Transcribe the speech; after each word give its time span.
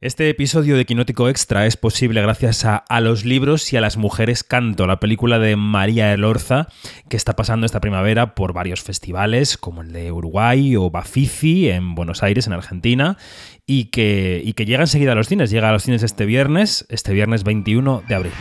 Este 0.00 0.30
episodio 0.30 0.76
de 0.76 0.84
Quinótico 0.84 1.28
Extra 1.28 1.66
es 1.66 1.76
posible 1.76 2.22
gracias 2.22 2.64
a 2.64 3.00
los 3.00 3.24
libros 3.24 3.72
y 3.72 3.76
a 3.78 3.80
las 3.80 3.96
mujeres 3.96 4.44
canto, 4.44 4.86
la 4.86 5.00
película 5.00 5.40
de 5.40 5.56
María 5.56 6.12
Elorza, 6.12 6.68
que 7.08 7.16
está 7.16 7.34
pasando 7.34 7.66
esta 7.66 7.80
primavera 7.80 8.36
por 8.36 8.52
varios 8.52 8.80
festivales, 8.80 9.58
como 9.58 9.82
el 9.82 9.92
de 9.92 10.12
Uruguay 10.12 10.76
o 10.76 10.88
Bafisi 10.88 11.68
en 11.68 11.96
Buenos 11.96 12.22
Aires, 12.22 12.46
en 12.46 12.52
Argentina, 12.52 13.18
y 13.66 13.86
que, 13.86 14.40
y 14.44 14.52
que 14.52 14.66
llega 14.66 14.82
enseguida 14.82 15.12
a 15.12 15.14
los 15.16 15.26
cines. 15.26 15.50
Llega 15.50 15.68
a 15.68 15.72
los 15.72 15.82
cines 15.82 16.04
este 16.04 16.26
viernes, 16.26 16.86
este 16.90 17.12
viernes 17.12 17.42
21 17.42 18.04
de 18.06 18.14
abril. 18.14 18.32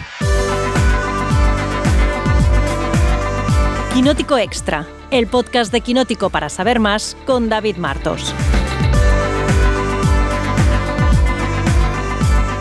Quinótico 3.95 4.37
Extra, 4.37 4.85
el 5.09 5.25
podcast 5.25 5.71
de 5.71 5.81
Quinótico 5.81 6.29
para 6.29 6.49
saber 6.49 6.79
más 6.79 7.17
con 7.25 7.49
David 7.49 7.77
Martos. 7.77 8.31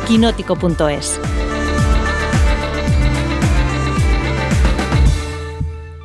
quinótico.es. 0.06 1.20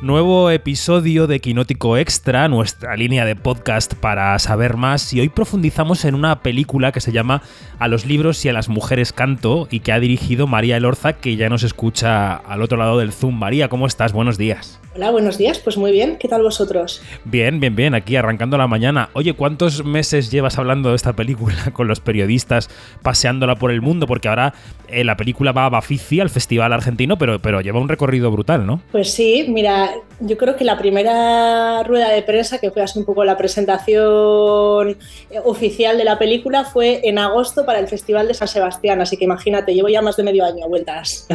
Nuevo 0.00 0.50
episodio 0.50 1.28
de 1.28 1.38
Quinótico 1.38 1.96
Extra, 1.96 2.48
nuestra 2.48 2.96
línea 2.96 3.24
de 3.24 3.36
podcast 3.36 3.94
para 3.94 4.36
saber 4.40 4.76
más, 4.76 5.12
y 5.12 5.20
hoy 5.20 5.28
profundizamos 5.28 6.04
en 6.04 6.16
una 6.16 6.40
película 6.42 6.90
que 6.90 7.00
se 7.00 7.12
llama 7.12 7.42
A 7.78 7.86
los 7.86 8.04
libros 8.04 8.44
y 8.44 8.48
a 8.48 8.52
las 8.52 8.68
mujeres 8.68 9.12
canto 9.12 9.68
y 9.70 9.78
que 9.78 9.92
ha 9.92 10.00
dirigido 10.00 10.48
María 10.48 10.76
Elorza, 10.76 11.12
que 11.12 11.36
ya 11.36 11.48
nos 11.48 11.62
escucha 11.62 12.34
al 12.34 12.62
otro 12.62 12.78
lado 12.78 12.98
del 12.98 13.12
Zoom. 13.12 13.38
María, 13.38 13.68
¿cómo 13.68 13.86
estás? 13.86 14.12
Buenos 14.12 14.36
días. 14.36 14.80
Hola, 14.94 15.10
buenos 15.10 15.38
días. 15.38 15.58
Pues 15.58 15.78
muy 15.78 15.90
bien. 15.90 16.18
¿Qué 16.18 16.28
tal 16.28 16.42
vosotros? 16.42 17.00
Bien, 17.24 17.60
bien, 17.60 17.74
bien. 17.74 17.94
Aquí 17.94 18.14
arrancando 18.14 18.58
la 18.58 18.66
mañana. 18.66 19.08
Oye, 19.14 19.32
¿cuántos 19.32 19.86
meses 19.86 20.30
llevas 20.30 20.58
hablando 20.58 20.90
de 20.90 20.96
esta 20.96 21.14
película 21.14 21.56
con 21.72 21.88
los 21.88 22.00
periodistas, 22.00 22.68
paseándola 23.02 23.56
por 23.56 23.70
el 23.70 23.80
mundo? 23.80 24.06
Porque 24.06 24.28
ahora 24.28 24.52
eh, 24.88 25.02
la 25.02 25.16
película 25.16 25.52
va 25.52 25.64
a 25.64 25.70
Bafisi, 25.70 26.20
al 26.20 26.28
Festival 26.28 26.74
Argentino, 26.74 27.16
pero, 27.16 27.40
pero 27.40 27.62
lleva 27.62 27.80
un 27.80 27.88
recorrido 27.88 28.30
brutal, 28.30 28.66
¿no? 28.66 28.82
Pues 28.92 29.14
sí, 29.14 29.46
mira, 29.48 29.92
yo 30.20 30.36
creo 30.36 30.56
que 30.56 30.64
la 30.64 30.76
primera 30.76 31.82
rueda 31.84 32.10
de 32.10 32.20
prensa, 32.20 32.58
que 32.58 32.70
fue 32.70 32.82
así 32.82 32.98
un 32.98 33.06
poco 33.06 33.24
la 33.24 33.38
presentación 33.38 34.98
eh, 35.30 35.40
oficial 35.42 35.96
de 35.96 36.04
la 36.04 36.18
película, 36.18 36.64
fue 36.64 37.00
en 37.04 37.18
agosto 37.18 37.64
para 37.64 37.78
el 37.78 37.88
Festival 37.88 38.28
de 38.28 38.34
San 38.34 38.48
Sebastián. 38.48 39.00
Así 39.00 39.16
que 39.16 39.24
imagínate, 39.24 39.72
llevo 39.72 39.88
ya 39.88 40.02
más 40.02 40.18
de 40.18 40.22
medio 40.22 40.44
año 40.44 40.66
a 40.66 40.68
vueltas. 40.68 41.26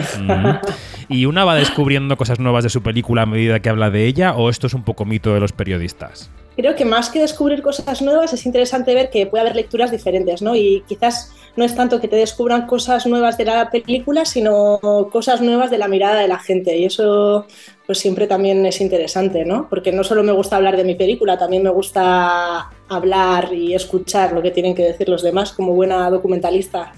Y 1.09 1.25
una 1.25 1.45
va 1.45 1.55
descubriendo 1.55 2.17
cosas 2.17 2.39
nuevas 2.39 2.63
de 2.63 2.69
su 2.69 2.83
película 2.83 3.21
a 3.21 3.25
medida 3.25 3.46
que 3.59 3.69
habla 3.69 3.89
de 3.89 4.05
ella 4.05 4.35
o 4.35 4.49
esto 4.49 4.67
es 4.67 4.73
un 4.73 4.83
poco 4.83 5.05
mito 5.05 5.33
de 5.33 5.39
los 5.39 5.51
periodistas? 5.51 6.29
Creo 6.55 6.75
que 6.75 6.85
más 6.85 7.09
que 7.09 7.19
descubrir 7.19 7.61
cosas 7.61 8.01
nuevas 8.01 8.33
es 8.33 8.45
interesante 8.47 8.95
ver 8.95 9.11
que 9.11 9.27
puede 9.27 9.41
haber 9.41 9.55
lecturas 9.55 9.91
diferentes, 9.91 10.41
¿no? 10.41 10.55
Y 10.55 10.83
quizás 10.87 11.31
no 11.55 11.63
es 11.63 11.75
tanto 11.75 12.01
que 12.01 12.07
te 12.07 12.15
descubran 12.15 12.65
cosas 12.65 13.05
nuevas 13.05 13.37
de 13.37 13.45
la 13.45 13.69
película, 13.69 14.25
sino 14.25 14.79
cosas 15.11 15.39
nuevas 15.39 15.69
de 15.69 15.77
la 15.77 15.87
mirada 15.87 16.19
de 16.19 16.27
la 16.27 16.39
gente. 16.39 16.75
Y 16.75 16.85
eso 16.85 17.45
pues 17.85 17.99
siempre 17.99 18.25
también 18.25 18.65
es 18.65 18.81
interesante, 18.81 19.45
¿no? 19.45 19.69
Porque 19.69 19.91
no 19.91 20.03
solo 20.03 20.23
me 20.23 20.31
gusta 20.31 20.55
hablar 20.55 20.77
de 20.77 20.83
mi 20.83 20.95
película, 20.95 21.37
también 21.37 21.61
me 21.61 21.69
gusta 21.69 22.69
hablar 22.89 23.53
y 23.53 23.75
escuchar 23.75 24.33
lo 24.33 24.41
que 24.41 24.51
tienen 24.51 24.73
que 24.73 24.83
decir 24.83 25.09
los 25.09 25.21
demás 25.21 25.53
como 25.53 25.73
buena 25.73 26.09
documentalista. 26.09 26.91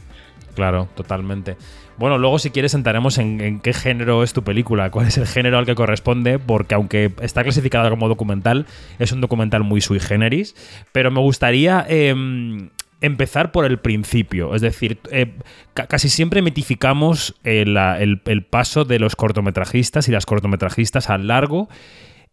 Claro, 0.56 0.88
totalmente. 0.96 1.58
Bueno, 2.00 2.18
luego 2.18 2.40
si 2.40 2.50
quieres 2.50 2.74
entraremos 2.74 3.18
en, 3.18 3.60
qué 3.60 3.74
género 3.74 4.24
es 4.24 4.32
tu 4.32 4.42
película, 4.42 4.90
cuál 4.90 5.08
es 5.08 5.18
el 5.18 5.28
género 5.28 5.58
al 5.58 5.66
que 5.66 5.76
corresponde, 5.76 6.40
porque 6.40 6.74
aunque 6.74 7.12
está 7.22 7.44
clasificada 7.44 7.90
como 7.90 8.08
documental, 8.08 8.68
es 9.00 9.12
un 9.12 9.20
documental 9.20 9.66
muy 9.66 9.82
sui 9.82 10.00
generis, 10.00 10.56
pero 10.92 11.12
me 11.12 11.20
gustaría... 11.20 11.86
Em, 11.88 12.70
empezar 13.02 13.54
por 13.54 13.64
el 13.64 13.78
principio. 13.78 14.54
Es 14.54 14.62
decir, 14.62 15.00
eh, 15.10 15.32
casi 15.74 16.10
siempre 16.10 16.42
mitificamos 16.42 17.34
el, 17.46 17.78
el, 17.78 18.44
paso 18.44 18.84
de 18.84 19.00
los 19.00 19.16
cortometrajistas 19.16 20.10
y 20.10 20.12
las 20.12 20.26
cortometrajistas 20.26 21.10
al 21.10 21.28
largo 21.28 21.70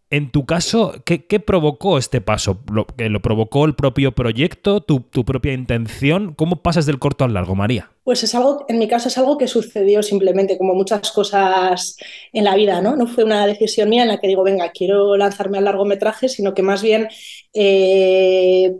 en 0.09 0.31
tu 0.31 0.45
caso, 0.45 0.93
¿qué, 1.03 1.19
provocó 1.39 1.97
este 1.97 2.21
paso? 2.21 2.61
¿Lo, 2.71 2.87
¿Lo, 2.97 3.21
provocó 3.21 3.65
el 3.65 3.75
propio 3.75 4.13
proyecto, 4.13 4.79
tu, 4.79 5.01
propia 5.01 5.51
intención? 5.51 6.33
¿Cómo 6.33 6.61
pasas 6.61 6.85
del 6.85 6.97
corto 6.97 7.25
al 7.25 7.33
largo, 7.33 7.55
María? 7.55 7.91
Pues 8.05 8.23
es 8.23 8.33
algo, 8.33 8.65
en 8.69 8.79
mi 8.79 8.87
caso 8.87 9.09
es 9.09 9.17
algo 9.17 9.37
que 9.37 9.47
sucedió 9.47 10.01
simplemente, 10.01 10.57
como 10.57 10.75
muchas 10.75 11.11
cosas 11.11 11.97
en 12.31 12.45
la 12.45 12.55
vida, 12.55 12.79
¿no? 12.79 12.95
No 12.95 13.05
fue 13.05 13.25
una 13.25 13.45
decisión 13.45 13.89
mía 13.89 14.03
en 14.03 14.07
la 14.07 14.21
que 14.21 14.27
digo, 14.27 14.43
venga, 14.43 14.71
quiero 14.71 15.17
lanzarme 15.17 15.57
al 15.57 15.65
largometraje, 15.65 16.29
sino 16.29 16.53
que 16.53 16.61
más 16.61 16.81
bien 16.81 17.09
eh, 17.53 18.77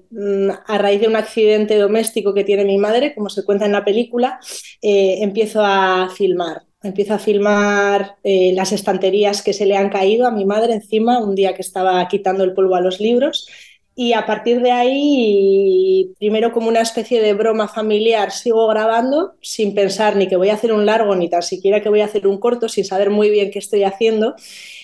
a 0.65 0.77
raíz 0.77 1.01
de 1.01 1.09
un 1.09 1.17
accidente 1.17 1.77
doméstico 1.77 2.33
que 2.33 2.45
tiene 2.45 2.63
mi 2.63 2.77
madre, 2.77 3.13
como 3.13 3.29
se 3.29 3.43
cuenta 3.43 3.65
en 3.65 3.73
la 3.73 3.83
película, 3.83 4.39
eh, 4.81 5.17
empiezo 5.21 5.61
a 5.61 6.09
filmar 6.15 6.66
empiezo 6.83 7.13
a 7.13 7.19
filmar 7.19 8.17
eh, 8.23 8.53
las 8.55 8.71
estanterías 8.71 9.41
que 9.41 9.53
se 9.53 9.65
le 9.65 9.77
han 9.77 9.89
caído 9.89 10.27
a 10.27 10.31
mi 10.31 10.45
madre 10.45 10.73
encima 10.73 11.19
un 11.19 11.35
día 11.35 11.53
que 11.53 11.61
estaba 11.61 12.07
quitando 12.07 12.43
el 12.43 12.53
polvo 12.53 12.75
a 12.75 12.81
los 12.81 12.99
libros. 12.99 13.47
Y 13.99 14.13
a 14.13 14.27
partir 14.27 14.61
de 14.61 14.71
ahí, 14.71 16.13
primero 16.19 16.51
como 16.51 16.67
una 16.67 16.81
especie 16.81 17.19
de 17.19 17.33
broma 17.33 17.67
familiar, 17.67 18.31
sigo 18.31 18.67
grabando 18.67 19.33
sin 19.41 19.73
pensar 19.73 20.15
ni 20.15 20.27
que 20.27 20.35
voy 20.35 20.49
a 20.49 20.53
hacer 20.53 20.71
un 20.71 20.85
largo, 20.85 21.15
ni 21.15 21.29
tan 21.31 21.41
siquiera 21.41 21.81
que 21.81 21.89
voy 21.89 22.01
a 22.01 22.05
hacer 22.05 22.27
un 22.27 22.39
corto, 22.39 22.69
sin 22.69 22.85
saber 22.85 23.09
muy 23.09 23.31
bien 23.31 23.49
qué 23.49 23.57
estoy 23.57 23.83
haciendo. 23.83 24.35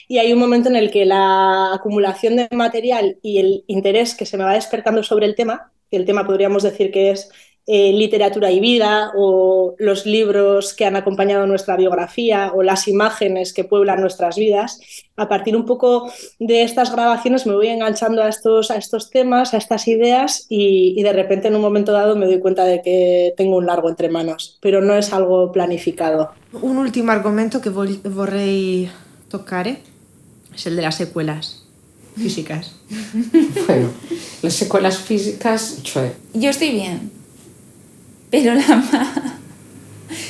Y 0.08 0.18
hay 0.18 0.34
un 0.34 0.40
momento 0.40 0.70
en 0.70 0.76
el 0.76 0.90
que 0.90 1.06
la 1.06 1.76
acumulación 1.76 2.38
de 2.38 2.48
material 2.52 3.20
y 3.22 3.38
el 3.38 3.64
interés 3.68 4.16
que 4.16 4.26
se 4.26 4.36
me 4.36 4.46
va 4.46 4.56
despertando 4.56 5.04
sobre 5.04 5.28
el 5.28 5.36
tema, 5.36 5.72
el 5.92 6.06
tema 6.06 6.26
podríamos 6.26 6.64
decir 6.64 6.92
que 6.92 7.12
es 7.12 7.30
eh, 7.66 7.94
literatura 7.94 8.52
y 8.52 8.60
vida 8.60 9.14
o 9.16 9.76
los 9.80 10.06
libros 10.06 10.74
que 10.74 10.86
han 10.86 10.98
acompañado 10.98 11.48
nuestra 11.48 11.78
biografía 11.78 12.52
o 12.54 12.62
las 12.62 12.90
imágenes 12.90 13.54
que 13.54 13.64
pueblan 13.64 14.02
nuestras 14.02 14.36
vidas. 14.36 14.82
A 15.16 15.30
partir 15.30 15.56
un 15.56 15.66
poco 15.66 16.12
de 16.40 16.64
estas 16.64 16.92
grabaciones 16.92 17.46
me 17.46 17.56
voy 17.56 17.68
enganchando 17.68 18.22
a 18.22 18.28
estos, 18.28 18.70
a 18.70 18.76
estos 18.76 19.10
temas, 19.12 19.54
a 19.54 19.58
estas 19.58 19.88
ideas 19.88 20.46
y, 20.50 21.02
de 21.02 21.14
repente 21.14 21.48
en 21.48 21.56
un 21.56 21.62
momento 21.62 21.94
dado 21.94 22.18
me 22.18 22.26
doy 22.26 22.42
cuenta 22.42 22.66
de 22.66 22.82
que 22.82 23.34
tengo 23.38 23.56
un 23.56 23.66
largo 23.66 23.88
entre 23.88 24.10
manos, 24.10 24.58
pero 24.60 24.82
no 24.82 24.96
es 24.96 25.14
algo 25.14 25.54
planificado. 25.54 26.32
Un 26.62 26.78
último 26.78 27.14
argumento 27.14 27.62
que 27.62 27.70
vorrei 27.70 28.90
tocar 29.30 29.68
es 29.68 30.66
el 30.66 30.76
de 30.76 30.82
las 30.82 30.96
secuelas 30.96 31.64
físicas. 32.18 32.76
bueno, 33.68 33.90
las 34.42 34.54
secuelas 34.54 34.98
físicas, 34.98 35.82
Yo 36.34 36.50
estoy 36.50 36.72
bien 36.72 37.23
pero 38.34 38.56
la 38.56 38.76
más, 38.76 39.10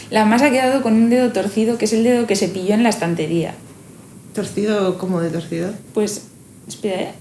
la 0.09 0.25
más 0.25 0.41
ha 0.41 0.51
quedado 0.51 0.81
con 0.81 0.91
un 0.91 1.09
dedo 1.09 1.31
torcido, 1.31 1.77
que 1.77 1.85
es 1.85 1.93
el 1.93 2.03
dedo 2.03 2.27
que 2.27 2.35
se 2.35 2.49
pilló 2.49 2.73
en 2.73 2.83
la 2.83 2.89
estantería. 2.89 3.55
¿Torcido 4.35 4.97
como 4.97 5.21
de 5.21 5.29
torcido? 5.29 5.73
Pues, 5.93 6.23
espera, 6.67 7.01
¿eh? 7.01 7.13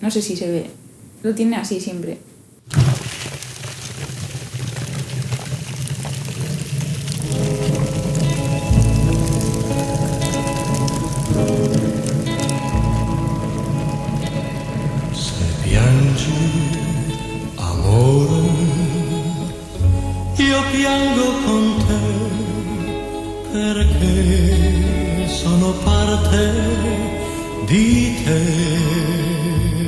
no 0.00 0.12
sé 0.12 0.22
si 0.22 0.36
se 0.36 0.48
ve. 0.48 0.66
Lo 1.24 1.34
tiene 1.34 1.56
así 1.56 1.80
siempre. 1.80 2.18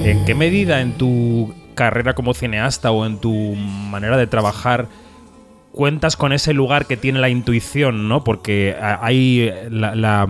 ¿En 0.05 0.25
qué 0.25 0.35
medida 0.35 0.81
en 0.81 0.93
tu 0.93 1.55
carrera 1.75 2.15
como 2.15 2.33
cineasta 2.33 2.91
o 2.91 3.05
en 3.07 3.19
tu 3.19 3.55
manera 3.55 4.17
de 4.17 4.27
trabajar 4.27 4.89
cuentas 5.73 6.17
con 6.17 6.33
ese 6.33 6.55
lugar 6.55 6.87
que 6.87 6.97
tiene 6.97 7.19
la 7.19 7.29
intuición, 7.29 8.09
¿no? 8.09 8.25
Porque 8.25 8.75
hay 8.81 9.53
la, 9.71 10.27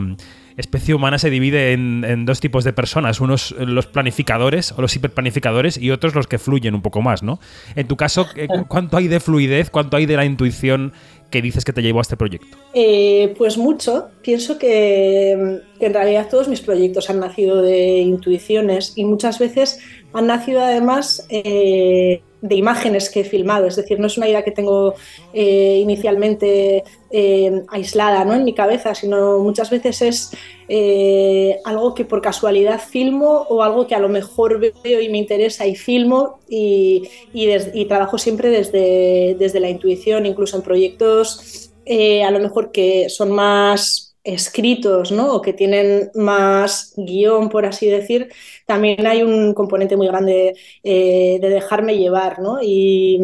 especie 0.57 0.95
humana 0.95 1.19
se 1.19 1.29
divide 1.31 1.73
en, 1.73 2.25
dos 2.25 2.41
tipos 2.41 2.65
de 2.65 2.73
personas, 2.73 3.21
unos 3.21 3.55
los 3.59 3.87
planificadores 3.87 4.73
o 4.73 4.81
los 4.81 4.97
hiperplanificadores 4.97 5.77
y 5.77 5.91
otros 5.91 6.15
los 6.15 6.27
que 6.27 6.39
fluyen 6.39 6.75
un 6.75 6.83
poco 6.83 7.03
más, 7.03 7.23
¿no? 7.23 7.39
En 7.75 7.87
tu 7.87 7.97
caso, 7.97 8.27
¿cuánto 8.67 8.97
hay 8.97 9.07
de 9.07 9.21
fluidez, 9.21 9.71
cuánto 9.71 9.97
hay 9.99 10.07
de 10.07 10.17
la 10.17 10.25
intuición 10.25 10.95
¿Qué 11.31 11.43
dices 11.43 11.65
que 11.65 11.73
te 11.73 11.83
llevó 11.83 11.99
a 11.99 12.03
este 12.03 12.17
proyecto? 12.17 12.57
Eh, 12.73 13.35
pues 13.37 13.59
mucho. 13.59 14.09
Pienso 14.23 14.59
que, 14.59 15.33
en 15.33 15.95
realidad 15.95 16.29
todos 16.31 16.49
mis 16.49 16.61
proyectos 16.61 17.11
han 17.11 17.21
nacido 17.21 17.63
de 17.63 17.99
intuiciones 17.99 18.93
y 18.97 19.05
muchas 19.05 19.39
veces 19.39 19.81
han 20.13 20.29
nacido 20.29 20.63
además 20.63 21.27
eh, 21.29 22.23
de 22.43 22.55
imágenes 22.55 23.11
que 23.11 23.21
he 23.21 23.25
filmado, 23.25 23.67
es 23.67 23.77
decir, 23.77 23.99
no 23.99 24.07
es 24.07 24.17
una 24.17 24.29
idea 24.29 24.45
que 24.45 24.51
tengo 24.51 24.95
eh, 25.33 25.79
inicialmente 25.81 26.85
eh, 27.11 27.63
aislada 27.69 28.25
¿no? 28.25 28.35
en 28.35 28.45
mi 28.45 28.55
cabeza, 28.55 28.95
sino 28.95 29.39
muchas 29.39 29.71
veces 29.71 30.03
es 30.03 30.31
eh, 30.69 31.59
algo 31.65 31.95
que 31.95 32.05
por 32.05 32.21
casualidad 32.21 32.81
filmo 32.81 33.47
o 33.49 33.63
algo 33.63 33.87
que 33.87 33.95
a 33.95 34.01
lo 34.01 34.09
mejor 34.09 34.61
veo 34.61 35.01
y 35.01 35.09
me 35.09 35.19
interesa 35.19 35.67
y 35.67 35.75
filmo 35.77 36.41
y, 36.49 37.09
y, 37.33 37.85
trabajo 37.87 38.19
siempre 38.19 38.51
desde, 38.51 39.37
desde, 39.39 39.61
la 39.61 39.71
intuición, 39.71 40.27
incluso 40.27 40.57
en 40.57 40.63
proyectos 40.63 41.71
a 41.89 42.31
lo 42.33 42.41
mejor 42.41 42.73
que 42.73 43.09
son 43.09 43.31
más 43.31 44.06
escritos, 44.27 45.13
¿no? 45.13 45.35
O 45.35 45.43
que 45.43 45.53
tienen 45.55 46.11
más 46.15 46.95
guion, 46.97 47.49
por 47.49 47.67
así 47.67 47.89
decir, 47.89 48.31
también 48.67 49.07
hay 49.07 49.23
un 49.23 49.55
componente 49.55 49.97
muy 49.97 50.07
grande 50.09 50.55
eh, 50.83 51.39
de 51.41 51.49
dejarme 51.51 51.99
llevar, 51.99 52.41
¿no? 52.41 52.59
Y, 52.63 53.21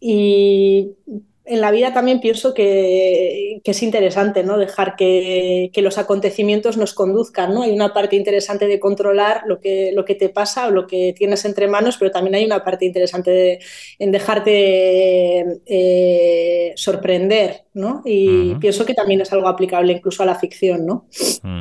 y 0.00 0.96
en 1.44 1.60
la 1.60 1.72
vida 1.72 1.92
también 1.92 2.20
pienso 2.20 2.54
que, 2.54 3.60
es 3.64 3.82
interesante 3.82 4.44
¿no? 4.44 4.58
dejar 4.58 4.94
que, 4.96 5.70
los 5.76 5.98
acontecimientos 5.98 6.76
nos 6.76 6.94
conduzcan. 6.94 7.52
¿no? 7.52 7.62
Hay 7.62 7.72
una 7.72 7.92
parte 7.92 8.14
interesante 8.14 8.66
de 8.66 8.78
controlar 8.78 9.42
lo 9.46 9.60
que, 9.60 9.90
lo 9.92 10.04
que 10.04 10.14
te 10.14 10.28
pasa 10.28 10.68
o 10.68 10.70
lo 10.70 10.86
que 10.86 11.12
tienes 11.16 11.44
entre 11.44 11.66
manos, 11.66 11.96
pero 11.98 12.12
también 12.12 12.36
hay 12.36 12.44
una 12.44 12.62
parte 12.62 12.84
interesante 12.84 13.58
en 13.98 14.12
dejarte 14.12 15.60
eh, 15.66 16.72
sorprender. 16.76 17.64
¿no? 17.74 18.02
Y 18.04 18.54
pienso 18.56 18.84
que 18.84 18.94
también 18.94 19.22
es 19.22 19.32
algo 19.32 19.48
aplicable 19.48 19.92
incluso 19.92 20.22
a 20.22 20.26
la 20.26 20.36
ficción. 20.36 20.86
¿no? 20.86 21.06
Mm. 21.42 21.60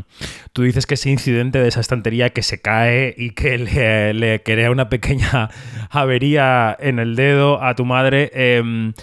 Tú 0.53 0.63
dices 0.63 0.85
que 0.85 0.95
ese 0.95 1.09
incidente 1.09 1.59
de 1.59 1.69
esa 1.69 1.79
estantería 1.79 2.29
que 2.31 2.43
se 2.43 2.61
cae 2.61 3.15
y 3.17 3.31
que 3.31 3.57
le, 4.13 4.43
crea 4.43 4.69
una 4.69 4.89
pequeña 4.89 5.49
avería 5.89 6.77
en 6.79 6.99
el 6.99 7.15
dedo 7.15 7.63
a 7.63 7.75
tu 7.75 7.85
madre. 7.85 8.29
Em, 8.33 8.93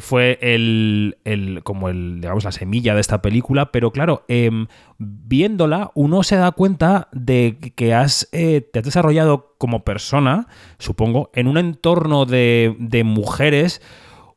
fue 0.00 0.38
el, 0.40 1.16
como 1.62 1.88
el, 1.88 2.20
digamos, 2.20 2.44
la 2.44 2.52
semilla 2.52 2.94
de 2.94 3.00
esta 3.00 3.22
película, 3.22 3.72
pero 3.72 3.92
claro, 3.92 4.24
em, 4.28 4.66
viéndola, 4.98 5.90
uno 5.94 6.22
se 6.22 6.36
da 6.36 6.50
cuenta 6.52 7.08
de 7.12 7.56
que 7.74 7.94
has, 7.94 8.28
eh, 8.32 8.60
te 8.60 8.80
has 8.80 8.84
desarrollado 8.84 9.54
como 9.58 9.84
persona, 9.84 10.48
supongo, 10.78 11.30
en 11.34 11.48
un 11.48 11.58
entorno 11.58 12.26
de, 12.26 12.76
de 12.78 13.04
mujeres 13.04 13.80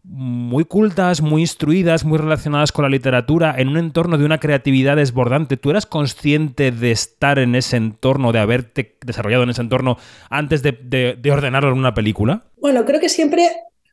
muy 0.03 0.65
cultas, 0.65 1.21
muy 1.21 1.41
instruidas, 1.41 2.03
muy 2.03 2.17
relacionadas 2.17 2.71
con 2.71 2.83
la 2.83 2.89
literatura, 2.89 3.53
en 3.57 3.67
un 3.67 3.77
entorno 3.77 4.17
de 4.17 4.25
una 4.25 4.39
creatividad 4.39 4.95
desbordante. 4.95 5.57
¿Tú 5.57 5.69
eras 5.69 5.85
consciente 5.85 6.71
de 6.71 6.91
estar 6.91 7.37
en 7.37 7.53
ese 7.53 7.77
entorno, 7.77 8.31
de 8.31 8.39
haberte 8.39 8.97
desarrollado 9.05 9.43
en 9.43 9.51
ese 9.51 9.61
entorno 9.61 9.97
antes 10.29 10.63
de, 10.63 10.71
de, 10.71 11.17
de 11.19 11.31
ordenarlo 11.31 11.71
en 11.71 11.77
una 11.77 11.93
película? 11.93 12.43
Bueno, 12.59 12.85
creo 12.85 12.99
que 12.99 13.09
siempre 13.09 13.49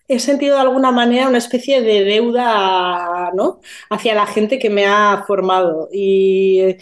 he 0.08 0.19
sentido 0.19 0.55
de 0.55 0.62
alguna 0.62 0.93
manera 0.93 1.29
una 1.29 1.38
especie 1.38 1.81
de 1.81 2.05
deuda 2.05 3.32
¿no? 3.35 3.61
hacia 3.91 4.14
la 4.14 4.26
gente 4.26 4.58
que 4.58 4.70
me 4.70 4.87
ha 4.87 5.25
formado. 5.26 5.88
Y, 5.93 6.76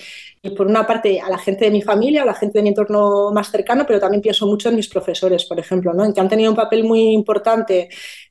por 0.58 0.66
una 0.66 0.86
parte 0.86 1.22
a 1.22 1.30
la 1.30 1.38
gente 1.38 1.64
de 1.64 1.70
mi 1.70 1.80
familia, 1.80 2.20
a 2.20 2.26
la 2.26 2.34
gente 2.34 2.58
de 2.58 2.62
mi 2.62 2.68
entorno 2.68 3.30
más 3.32 3.50
cercano, 3.50 3.86
pero 3.86 3.98
también 3.98 4.20
pienso 4.20 4.46
mucho 4.46 4.68
en 4.68 4.76
mis 4.76 4.88
profesores, 4.88 5.46
por 5.46 5.58
ejemplo, 5.58 5.94
¿no? 5.94 6.04
en 6.04 6.12
que 6.12 6.20
han 6.20 6.28
tenido 6.28 6.50
un 6.50 6.56
papel 6.56 6.84
muy 6.84 7.14
importante 7.14 7.88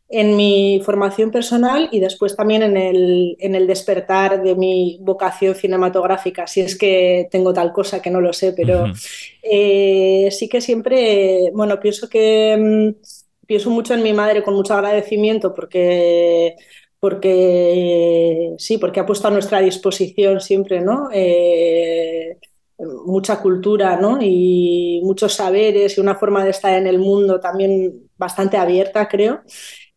en 0.10 0.36
mi 0.36 0.80
formación 0.86 1.31
personal 1.31 1.89
y 1.92 2.00
después 2.00 2.36
también 2.36 2.62
en 2.62 2.78
el, 2.78 3.36
en 3.39 3.56
el 3.56 3.66
despertar 3.66 4.44
de 4.44 4.54
mi 4.54 5.00
vocación 5.01 5.56
cinematográfica, 5.56 6.46
si 6.46 6.62
es 6.62 6.78
que 6.78 7.28
tengo 7.31 7.51
tal 7.51 7.74
cosa 7.74 8.00
que 8.00 8.12
no 8.12 8.22
lo 8.22 8.31
sé, 8.31 8.54
pero 8.54 8.86
eh, 9.42 10.30
sí 10.30 10.48
que 10.48 10.62
siempre, 10.62 11.50
bueno, 11.56 11.80
pienso 11.80 12.07
que 12.10 12.94
mm, 12.96 13.23
pienso 13.48 13.69
mucho 13.69 13.94
en 13.94 14.04
mi 14.04 14.13
madre 14.13 14.44
con 14.44 14.54
mucho 14.56 14.74
agradecimiento 14.74 15.54
porque, 15.54 16.56
porque 17.00 18.56
sí, 18.57 18.78
porque 18.78 19.00
ha 19.00 19.06
puesto 19.06 19.28
a 19.28 19.31
nuestra 19.31 19.60
disposición 19.62 20.42
siempre, 20.42 20.81
¿no? 20.81 21.10
Eh, 21.13 22.38
mucha 23.06 23.42
cultura, 23.42 23.98
¿no? 23.98 24.18
Y 24.22 25.01
muchos 25.04 25.34
saberes 25.34 25.98
y 25.98 26.01
una 26.01 26.16
forma 26.16 26.44
de 26.44 26.51
estar 26.51 26.74
en 26.74 26.88
el 26.88 27.00
mundo 27.00 27.40
también 27.40 28.10
bastante 28.18 28.57
abierta, 28.57 29.07
creo. 29.07 29.42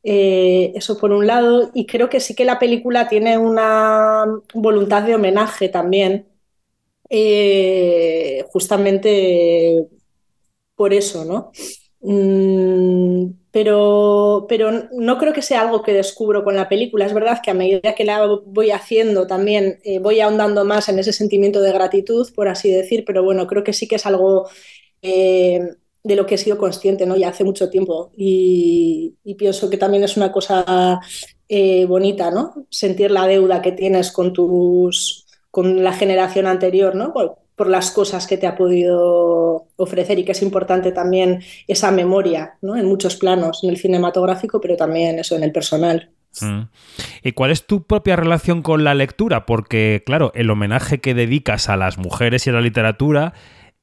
Eh, 0.02 0.72
eso 0.76 0.98
por 0.98 1.10
un 1.12 1.26
lado, 1.26 1.70
y 1.74 1.86
creo 1.86 2.08
que 2.08 2.20
sí 2.20 2.34
que 2.34 2.44
la 2.44 2.58
película 2.60 3.08
tiene 3.08 3.38
una 3.38 4.24
voluntad 4.54 5.02
de 5.02 5.16
homenaje 5.16 5.68
también, 5.68 6.28
eh, 7.10 8.44
justamente 8.52 9.86
por 10.74 10.92
eso, 10.92 11.24
¿no? 11.24 11.52
Mm, 12.00 13.30
pero, 13.50 14.46
pero 14.48 14.88
no 14.92 15.18
creo 15.18 15.32
que 15.32 15.42
sea 15.42 15.62
algo 15.62 15.82
que 15.82 15.92
descubro 15.92 16.44
con 16.44 16.56
la 16.56 16.68
película. 16.68 17.06
Es 17.06 17.14
verdad 17.14 17.40
que 17.42 17.50
a 17.50 17.54
medida 17.54 17.94
que 17.94 18.04
la 18.04 18.24
voy 18.44 18.70
haciendo 18.70 19.26
también 19.26 19.80
eh, 19.84 19.98
voy 19.98 20.20
ahondando 20.20 20.64
más 20.64 20.88
en 20.88 20.98
ese 20.98 21.12
sentimiento 21.12 21.60
de 21.60 21.72
gratitud, 21.72 22.28
por 22.34 22.48
así 22.48 22.70
decir, 22.70 23.04
pero 23.06 23.24
bueno, 23.24 23.46
creo 23.46 23.64
que 23.64 23.72
sí 23.72 23.88
que 23.88 23.96
es 23.96 24.06
algo 24.06 24.48
eh, 25.02 25.60
de 26.04 26.16
lo 26.16 26.26
que 26.26 26.36
he 26.36 26.38
sido 26.38 26.58
consciente 26.58 27.06
¿no? 27.06 27.16
ya 27.16 27.30
hace 27.30 27.44
mucho 27.44 27.68
tiempo 27.70 28.12
y, 28.16 29.16
pienso 29.38 29.68
que 29.70 29.76
también 29.76 30.04
es 30.04 30.16
una 30.16 30.32
cosa 30.32 31.00
eh, 31.48 31.84
bonita, 31.86 32.30
¿no? 32.30 32.66
Sentir 32.70 33.10
la 33.10 33.26
deuda 33.26 33.62
que 33.62 33.72
tienes 33.72 34.12
con 34.12 34.32
tus 34.32 35.26
con 35.50 35.82
la 35.82 35.92
generación 35.92 36.46
anterior, 36.46 36.94
¿no? 36.94 37.12
Por 37.56 37.68
las 37.68 37.90
cosas 37.90 38.26
que 38.26 38.36
te 38.36 38.46
ha 38.46 38.54
podido 38.54 39.66
ofrecer 39.76 40.18
y 40.18 40.24
que 40.24 40.32
es 40.32 40.42
importante 40.42 40.92
también 40.92 41.42
esa 41.66 41.90
memoria 41.90 42.58
¿no? 42.60 42.76
en 42.76 42.86
muchos 42.86 43.16
planos, 43.16 43.64
en 43.64 43.70
el 43.70 43.78
cinematográfico, 43.78 44.60
pero 44.60 44.76
también 44.76 45.18
eso 45.18 45.36
en 45.36 45.42
el 45.42 45.52
personal. 45.52 46.10
Mm. 46.40 46.62
¿Y 47.22 47.32
cuál 47.32 47.50
es 47.50 47.66
tu 47.66 47.84
propia 47.84 48.14
relación 48.14 48.62
con 48.62 48.84
la 48.84 48.94
lectura? 48.94 49.46
Porque, 49.46 50.02
claro, 50.04 50.32
el 50.34 50.50
homenaje 50.50 51.00
que 51.00 51.14
dedicas 51.14 51.70
a 51.70 51.78
las 51.78 51.96
mujeres 51.96 52.46
y 52.46 52.50
a 52.50 52.52
la 52.52 52.60
literatura 52.60 53.32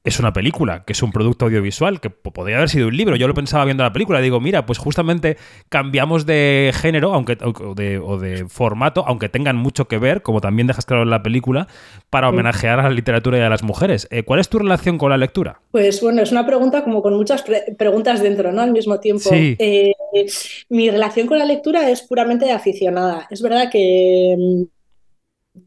es 0.04 0.18
una 0.20 0.34
película, 0.34 0.84
que 0.84 0.92
es 0.92 1.02
un 1.02 1.12
producto 1.12 1.46
audiovisual, 1.46 1.98
que 1.98 2.10
podría 2.10 2.58
haber 2.58 2.68
sido 2.68 2.88
un 2.88 2.96
libro. 2.96 3.16
Yo 3.16 3.26
lo 3.26 3.32
pensaba 3.32 3.64
viendo 3.64 3.82
la 3.82 3.92
película, 3.92 4.20
digo, 4.20 4.38
mira, 4.38 4.66
pues 4.66 4.76
justamente 4.76 5.38
cambiamos 5.70 6.26
de 6.26 6.72
género 6.74 7.14
aunque, 7.14 7.38
o, 7.42 7.74
de, 7.74 8.44
formato, 8.48 9.04
aunque 9.06 9.30
tengan 9.30 9.56
mucho 9.56 9.88
que 9.88 9.96
ver, 9.96 10.20
como 10.20 10.42
también 10.42 10.66
dejas 10.66 10.84
claro 10.84 11.04
en 11.04 11.10
la 11.10 11.22
película, 11.22 11.68
para 12.10 12.28
homenajear 12.28 12.80
a 12.80 12.82
la 12.82 12.90
literatura 12.90 13.38
y 13.38 13.40
a 13.40 13.48
las 13.48 13.62
mujeres. 13.62 14.06
Eh, 14.10 14.24
¿Cuál 14.24 14.40
es 14.40 14.50
tu 14.50 14.58
relación 14.58 14.98
con 14.98 15.08
la 15.08 15.16
lectura? 15.16 15.62
Pues 15.70 16.02
bueno, 16.02 16.20
es 16.20 16.32
una 16.32 16.46
pregunta 16.46 16.84
como 16.84 17.00
con 17.00 17.14
muchas 17.14 17.42
preguntas 17.78 18.22
dentro, 18.22 18.52
¿no? 18.52 18.60
Al 18.60 18.72
mismo 18.72 19.00
tiempo. 19.00 19.30
Eh, 19.32 19.94
mi 20.68 20.90
relación 20.90 21.26
con 21.26 21.38
la 21.38 21.46
lectura 21.46 21.88
es 21.88 22.02
puramente 22.02 22.52
aficionada. 22.52 23.26
Es 23.30 23.40
verdad 23.40 23.70
que, 23.72 24.66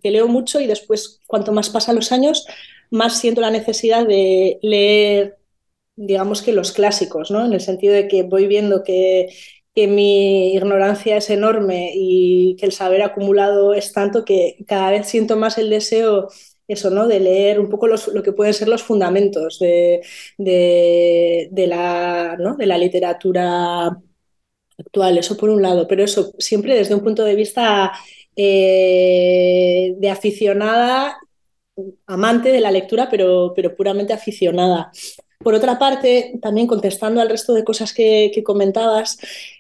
que 0.04 0.12
leo 0.12 0.28
mucho 0.28 0.60
y 0.60 0.68
después, 0.68 1.22
cuanto 1.26 1.52
más 1.52 1.72
pasan 1.72 1.96
los 1.96 2.12
años, 2.12 2.46
más 2.92 3.20
siento 3.20 3.42
la 3.42 3.52
necesidad 3.52 4.06
de 4.08 4.60
leer, 4.62 5.38
digamos 5.96 6.42
que 6.42 6.54
los 6.54 6.72
clásicos, 6.72 7.32
¿no? 7.32 7.46
En 7.46 7.54
el 7.54 7.62
sentido 7.62 7.94
de 7.94 8.08
que 8.08 8.24
voy 8.24 8.48
viendo 8.48 8.84
que, 8.84 9.30
mi 9.76 10.56
ignorancia 10.56 11.18
es 11.18 11.30
enorme 11.30 11.92
y 11.94 12.56
que 12.60 12.66
el 12.66 12.72
saber 12.72 13.04
acumulado 13.04 13.76
es 13.76 13.94
tanto 13.94 14.26
que 14.26 14.58
cada 14.68 14.90
vez 14.90 15.08
siento 15.08 15.38
más 15.38 15.60
el 15.60 15.70
deseo 15.70 16.30
eso, 16.68 16.90
¿no? 16.90 17.08
De 17.08 17.20
leer 17.20 17.60
un 17.60 17.70
poco 17.70 17.88
lo 17.88 18.24
que 18.24 18.34
pueden 18.34 18.54
ser 18.54 18.68
los 18.70 18.84
fundamentos 18.84 19.60
de, 19.60 20.02
la, 21.68 22.38
de 22.58 22.66
la 22.66 22.78
literatura 22.78 23.98
actual, 24.78 25.18
eso 25.18 25.38
por 25.38 25.50
un 25.50 25.62
lado, 25.62 25.88
pero 25.88 26.04
eso 26.04 26.34
siempre 26.40 26.76
desde 26.76 26.96
un 26.96 27.04
punto 27.04 27.24
de 27.24 27.36
vista 27.36 27.92
eh, 28.36 29.96
de 29.98 30.10
aficionada 30.10 31.18
amante 32.06 32.52
de 32.52 32.62
la 32.62 32.72
lectura, 32.72 33.10
pero, 33.10 33.54
pero 33.56 33.76
puramente 33.76 34.14
aficionada. 34.14 34.92
Por 35.40 35.54
otra 35.54 35.78
parte, 35.78 36.40
también 36.42 36.68
contestando 36.68 37.22
al 37.22 37.30
resto 37.30 37.54
de 37.54 37.64
cosas 37.64 37.94
que, 37.94 38.32
comentabas, 38.44 39.18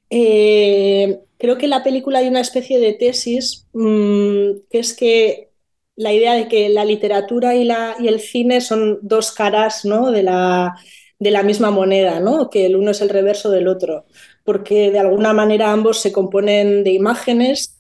eh, 0.10 1.20
creo 1.38 1.58
que 1.58 1.66
en 1.66 1.72
la 1.72 1.84
película 1.84 2.20
hay 2.20 2.28
una 2.28 2.42
especie 2.42 2.80
de 2.80 2.94
tesis 2.94 3.68
mm, 3.74 4.68
que 4.70 4.80
es 4.80 4.94
que 4.94 5.52
la 5.96 6.14
idea 6.14 6.34
de 6.34 6.48
que 6.48 6.70
la 6.70 6.86
literatura 6.86 7.56
y, 7.56 7.64
la, 7.64 7.96
y 8.00 8.08
el 8.08 8.20
cine 8.20 8.62
son 8.62 9.00
dos 9.02 9.32
caras 9.32 9.86
¿no? 9.86 10.12
de, 10.12 10.24
la, 10.24 10.76
de 11.20 11.32
la 11.32 11.44
misma 11.44 11.72
moneda, 11.72 12.20
¿no? 12.20 12.50
que 12.50 12.66
el 12.66 12.76
uno 12.76 12.92
es 12.92 13.02
el 13.02 13.10
reverso 13.10 13.50
del 13.50 13.68
otro, 13.68 14.06
porque 14.44 14.92
de 14.92 15.00
alguna 15.00 15.34
manera 15.34 15.72
ambos 15.72 16.00
se 16.00 16.12
componen 16.12 16.84
de 16.84 16.92
imágenes 16.92 17.80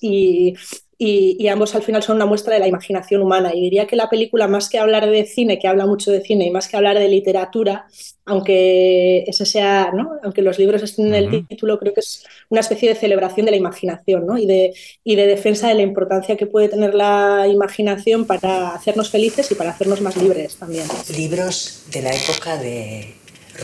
y, 0.00 0.54
y, 1.02 1.48
ambos 1.48 1.74
al 1.74 1.82
final 1.82 2.02
son 2.02 2.16
una 2.16 2.26
muestra 2.26 2.52
de 2.52 2.60
la 2.60 2.68
imaginación 2.68 3.22
humana. 3.22 3.52
Y 3.54 3.62
diría 3.62 3.86
que 3.86 3.96
la 3.96 4.10
película, 4.10 4.48
más 4.48 4.68
que 4.68 4.78
hablar 4.78 5.08
de 5.08 5.24
cine, 5.24 5.58
que 5.58 5.66
habla 5.66 5.86
mucho 5.86 6.10
de 6.10 6.20
cine, 6.20 6.44
y 6.44 6.50
más 6.50 6.68
que 6.68 6.76
hablar 6.76 6.98
de 6.98 7.08
literatura, 7.08 7.86
aunque 8.26 9.24
ese 9.26 9.46
sea, 9.46 9.92
¿no? 9.94 10.10
aunque 10.22 10.42
los 10.42 10.58
libros 10.58 10.82
estén 10.82 11.06
en 11.06 11.14
el 11.14 11.46
título, 11.46 11.78
creo 11.78 11.94
que 11.94 12.00
es 12.00 12.26
una 12.50 12.60
especie 12.60 12.90
de 12.90 12.96
celebración 12.96 13.46
de 13.46 13.52
la 13.52 13.56
imaginación 13.56 14.26
¿no? 14.26 14.36
y, 14.36 14.44
de, 14.44 14.74
y 15.02 15.16
de 15.16 15.26
defensa 15.26 15.68
de 15.68 15.74
la 15.74 15.82
importancia 15.82 16.36
que 16.36 16.44
puede 16.44 16.68
tener 16.68 16.94
la 16.94 17.48
imaginación 17.50 18.26
para 18.26 18.74
hacernos 18.74 19.08
felices 19.08 19.50
y 19.50 19.54
para 19.54 19.70
hacernos 19.70 20.02
más 20.02 20.18
libres 20.18 20.56
también. 20.56 20.84
Libros 21.16 21.84
de 21.90 22.02
la 22.02 22.10
época 22.10 22.58
de 22.58 23.14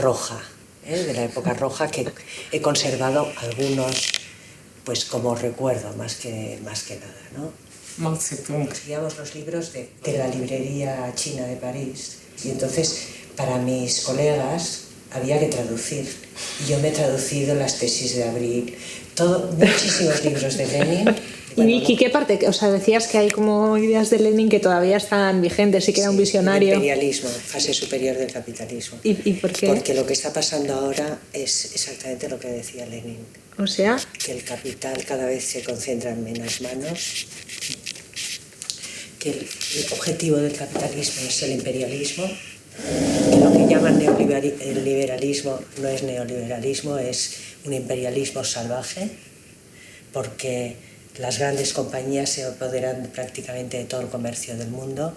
Roja, 0.00 0.40
¿eh? 0.86 1.02
de 1.02 1.12
la 1.12 1.24
época 1.24 1.52
roja, 1.52 1.88
que 1.88 2.06
he 2.50 2.62
conservado 2.62 3.28
algunos 3.42 4.10
pues 4.86 5.04
como 5.04 5.34
recuerdo 5.34 5.92
más 5.96 6.14
que, 6.14 6.58
más 6.64 6.84
que 6.84 6.94
nada. 6.96 7.12
¿no? 7.36 7.50
Escribíamos 8.62 9.18
los 9.18 9.34
libros 9.34 9.72
de, 9.72 9.90
de 10.02 10.16
la 10.16 10.28
librería 10.28 11.12
china 11.14 11.44
de 11.44 11.56
París 11.56 12.18
y 12.44 12.50
entonces 12.50 13.08
para 13.36 13.58
mis 13.58 14.02
colegas 14.02 14.85
había 15.16 15.38
que 15.40 15.46
traducir. 15.46 16.06
Y 16.64 16.70
yo 16.70 16.78
me 16.80 16.88
he 16.88 16.92
traducido 16.92 17.54
las 17.54 17.78
tesis 17.78 18.16
de 18.16 18.24
Abril, 18.24 18.74
todo, 19.14 19.50
muchísimos 19.52 20.24
libros 20.24 20.56
de 20.56 20.66
Lenin. 20.66 21.14
¿Y 21.56 21.64
Vicky, 21.64 21.96
qué 21.96 22.10
parte? 22.10 22.38
O 22.48 22.52
sea, 22.52 22.70
decías 22.70 23.06
que 23.06 23.16
hay 23.16 23.30
como 23.30 23.78
ideas 23.78 24.10
de 24.10 24.18
Lenin 24.18 24.50
que 24.50 24.60
todavía 24.60 24.98
están 24.98 25.40
vigentes 25.40 25.88
y 25.88 25.94
que 25.94 26.02
era 26.02 26.10
un 26.10 26.18
visionario. 26.18 26.68
El 26.68 26.74
imperialismo, 26.74 27.30
fase 27.30 27.72
superior 27.72 28.18
del 28.18 28.30
capitalismo. 28.30 28.98
¿Y, 29.02 29.16
¿Y, 29.24 29.32
por 29.34 29.52
qué? 29.52 29.68
Porque 29.68 29.94
lo 29.94 30.04
que 30.04 30.12
está 30.12 30.34
pasando 30.34 30.74
ahora 30.74 31.18
es 31.32 31.72
exactamente 31.74 32.28
lo 32.28 32.38
que 32.38 32.48
decía 32.48 32.84
Lenin. 32.84 33.18
O 33.56 33.66
sea. 33.66 33.96
Que 34.22 34.32
el 34.32 34.44
capital 34.44 35.02
cada 35.06 35.24
vez 35.24 35.44
se 35.44 35.62
concentra 35.62 36.10
en 36.10 36.24
menos 36.24 36.60
manos, 36.60 37.26
que 39.18 39.30
el, 39.30 39.38
el 39.38 39.92
objetivo 39.92 40.36
del 40.36 40.52
capitalismo 40.52 41.26
es 41.26 41.42
el 41.42 41.52
imperialismo 41.52 42.28
lo 43.40 43.52
que 43.52 43.66
llaman 43.66 43.98
neoliberalismo 43.98 45.58
no 45.80 45.88
es 45.88 46.02
neoliberalismo, 46.02 46.98
es 46.98 47.36
un 47.64 47.72
imperialismo 47.72 48.44
salvaje, 48.44 49.10
porque 50.12 50.76
las 51.18 51.38
grandes 51.38 51.72
compañías 51.72 52.30
se 52.30 52.44
apoderan 52.44 53.10
prácticamente 53.14 53.78
de 53.78 53.84
todo 53.84 54.02
el 54.02 54.08
comercio 54.08 54.56
del 54.56 54.68
mundo 54.68 55.16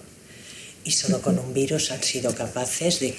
y 0.83 0.91
solo 0.91 1.21
con 1.21 1.37
un 1.37 1.53
virus 1.53 1.91
han 1.91 2.01
sido 2.01 2.33
capaces 2.33 2.99
de, 2.99 3.13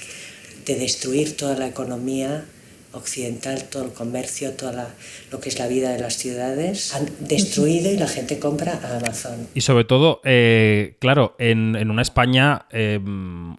de 0.64 0.76
destruir 0.76 1.36
toda 1.36 1.56
la 1.56 1.66
economía 1.66 2.44
occidental, 2.92 3.64
todo 3.70 3.84
el 3.84 3.92
comercio, 3.92 4.52
toda 4.52 4.94
lo 5.30 5.40
que 5.40 5.48
es 5.48 5.58
la 5.58 5.68
vida 5.68 5.90
de 5.92 6.00
las 6.00 6.14
ciudades, 6.14 6.94
han 6.94 7.06
destruido 7.20 7.92
y 7.92 7.96
la 7.96 8.08
gente 8.08 8.38
compra 8.38 8.80
a 8.82 8.98
Amazon. 8.98 9.48
Y 9.54 9.60
sobre 9.60 9.84
todo, 9.84 10.20
eh, 10.24 10.96
claro, 10.98 11.34
en, 11.38 11.76
en, 11.76 11.90
una 11.90 12.02
España 12.02 12.66
eh, 12.70 12.98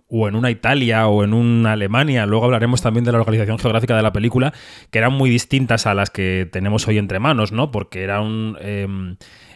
o 0.10 0.28
en 0.28 0.36
una 0.36 0.52
Italia 0.52 1.08
o 1.08 1.24
en 1.24 1.34
una 1.34 1.74
Alemania, 1.74 2.26
luego 2.26 2.46
hablaremos 2.46 2.82
también 2.82 3.06
de 3.06 3.12
la 3.12 3.18
localización 3.18 3.58
geográfica 3.60 3.96
de 3.96 4.04
la 4.04 4.14
película, 4.14 4.54
que 4.90 5.00
eran 5.00 5.14
muy 5.14 5.30
distintas 5.30 5.86
a 5.86 5.94
las 5.94 6.10
que 6.10 6.50
tenemos 6.52 6.88
hoy 6.88 6.98
entre 6.98 7.20
manos, 7.20 7.52
¿no? 7.52 7.72
Porque 7.72 8.04
era 8.04 8.22
un... 8.22 8.58
Eh, 8.62 8.88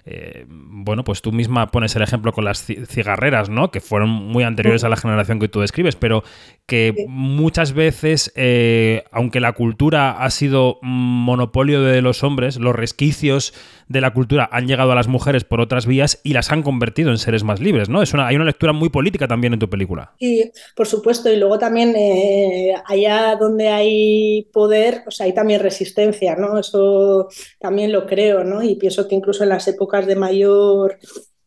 eh, 0.07 0.45
bueno, 0.47 1.03
pues 1.03 1.23
tú 1.23 1.31
misma 1.31 1.71
pones 1.71 1.95
el 1.95 2.03
ejemplo 2.03 2.31
con 2.31 2.45
las 2.45 2.63
cigarreras, 2.63 3.49
¿no? 3.49 3.71
Que 3.71 3.79
fueron 3.79 4.09
muy 4.09 4.43
anteriores 4.43 4.83
a 4.83 4.89
la 4.89 4.97
generación 4.97 5.39
que 5.39 5.47
tú 5.47 5.61
describes, 5.61 5.95
pero 5.95 6.23
que 6.67 7.05
muchas 7.07 7.73
veces, 7.73 8.31
eh, 8.35 9.03
aunque 9.11 9.39
la 9.39 9.53
cultura 9.53 10.23
ha 10.23 10.29
sido 10.29 10.77
monopolio 10.81 11.81
de 11.81 12.03
los 12.03 12.23
hombres, 12.23 12.57
los 12.57 12.75
resquicios 12.75 13.53
de 13.87 14.01
la 14.01 14.13
cultura 14.13 14.47
han 14.51 14.67
llegado 14.67 14.91
a 14.91 14.95
las 14.95 15.07
mujeres 15.07 15.43
por 15.43 15.61
otras 15.61 15.85
vías 15.85 16.19
y 16.23 16.33
las 16.33 16.51
han 16.51 16.63
convertido 16.63 17.11
en 17.11 17.17
seres 17.17 17.43
más 17.43 17.59
libres, 17.59 17.89
¿no? 17.89 18.01
Es 18.01 18.13
una, 18.13 18.27
hay 18.27 18.35
una 18.35 18.45
lectura 18.45 18.73
muy 18.73 18.89
política 18.89 19.27
también 19.27 19.53
en 19.53 19.59
tu 19.59 19.69
película. 19.69 20.13
Sí, 20.19 20.51
por 20.75 20.87
supuesto, 20.87 21.31
y 21.31 21.37
luego 21.37 21.57
también 21.57 21.95
eh, 21.95 22.73
allá 22.85 23.35
donde 23.35 23.69
hay 23.69 24.47
poder, 24.53 25.03
o 25.07 25.11
sea, 25.11 25.25
hay 25.25 25.33
también 25.33 25.61
resistencia, 25.61 26.35
¿no? 26.35 26.59
Eso 26.59 27.29
también 27.59 27.91
lo 27.91 28.05
creo, 28.05 28.43
¿no? 28.43 28.63
Y 28.63 28.75
pienso 28.75 29.07
que 29.07 29.15
incluso 29.15 29.43
en 29.43 29.49
las 29.49 29.67
de 30.03 30.15
mayor, 30.17 30.97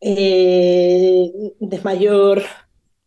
eh, 0.01 1.29
de 1.59 1.79
mayor 1.81 2.43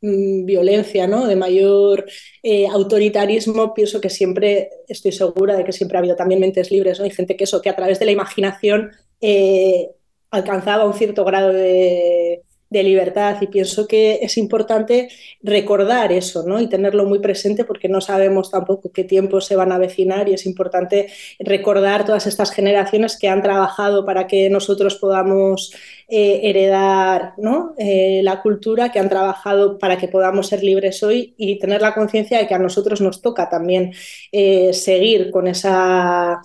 mm, 0.01 0.45
violencia, 0.45 1.09
¿no? 1.09 1.27
de 1.27 1.37
mayor 1.37 2.05
eh, 2.43 2.69
autoritarismo, 2.69 3.75
pienso 3.75 4.01
que 4.01 4.11
siempre, 4.11 4.71
estoy 4.87 5.11
segura 5.11 5.57
de 5.57 5.65
que 5.65 5.73
siempre 5.73 5.97
ha 5.97 6.01
habido 6.01 6.15
también 6.17 6.41
mentes 6.41 6.71
libres, 6.71 7.01
¿no? 7.01 7.07
y 7.07 7.11
gente 7.11 7.37
que 7.37 7.45
eso, 7.45 7.61
que 7.61 7.71
a 7.71 7.77
través 7.77 7.99
de 7.99 8.07
la 8.07 8.13
imaginación 8.13 8.93
eh, 9.21 9.89
alcanzaba 10.31 10.87
un 10.87 10.95
cierto 10.95 11.25
grado 11.25 11.53
de, 11.53 12.43
de, 12.73 12.83
libertad 12.83 13.37
y 13.41 13.47
pienso 13.47 13.87
que 13.87 14.21
es 14.23 14.37
importante 14.37 15.09
recordar 15.43 16.13
eso 16.13 16.43
¿no? 16.47 16.61
y 16.61 16.69
tenerlo 16.69 17.05
muy 17.05 17.21
presente 17.21 17.65
porque 17.65 17.89
no 17.89 18.01
sabemos 18.01 18.51
tampoco 18.51 18.91
qué 18.93 19.05
tiempos 19.05 19.47
se 19.47 19.57
van 19.57 19.73
a 19.73 19.77
avecinar 19.77 20.29
y 20.29 20.35
es 20.35 20.47
importante 20.47 21.09
recordar 21.39 22.05
todas 22.05 22.27
estas 22.27 22.51
generaciones 22.51 23.19
que 23.19 23.29
han 23.29 23.43
trabajado 23.43 24.05
para 24.05 24.27
que 24.27 24.51
nosotros 24.51 24.97
podamos 24.97 25.73
eh, 26.09 26.41
heredar 26.43 27.35
¿no? 27.39 27.75
eh, 27.79 28.21
la 28.23 28.43
cultura, 28.43 28.91
que 28.91 28.99
han 28.99 29.09
trabajado 29.09 29.79
para 29.79 29.97
que 29.97 30.09
podamos 30.09 30.49
ser 30.49 30.63
libres 30.63 31.03
hoy 31.03 31.35
y 31.37 31.59
tener 31.59 31.81
la 31.81 31.95
conciencia 31.95 32.39
de 32.39 32.47
que 32.47 32.55
a 32.55 32.59
nosotros 32.59 33.01
nos 33.01 33.23
toca 33.23 33.49
también 33.49 33.93
eh, 34.31 34.73
seguir 34.73 35.31
con 35.31 35.47
esa 35.47 36.43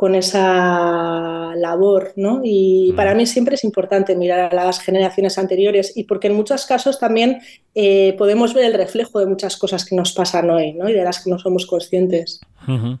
con 0.00 0.14
esa 0.14 1.52
labor, 1.56 2.14
¿no? 2.16 2.40
Y 2.42 2.94
para 2.96 3.14
mí 3.14 3.26
siempre 3.26 3.56
es 3.56 3.64
importante 3.64 4.16
mirar 4.16 4.50
a 4.50 4.54
las 4.54 4.80
generaciones 4.80 5.36
anteriores 5.36 5.92
y 5.94 6.04
porque 6.04 6.28
en 6.28 6.36
muchos 6.36 6.64
casos 6.64 6.98
también 6.98 7.42
eh, 7.74 8.14
podemos 8.16 8.54
ver 8.54 8.64
el 8.64 8.72
reflejo 8.72 9.18
de 9.20 9.26
muchas 9.26 9.58
cosas 9.58 9.84
que 9.84 9.94
nos 9.94 10.14
pasan 10.14 10.48
hoy, 10.48 10.72
¿no? 10.72 10.88
Y 10.88 10.94
de 10.94 11.04
las 11.04 11.22
que 11.22 11.28
no 11.28 11.38
somos 11.38 11.66
conscientes. 11.66 12.40
Uh 12.66 12.70
-huh. 12.70 12.98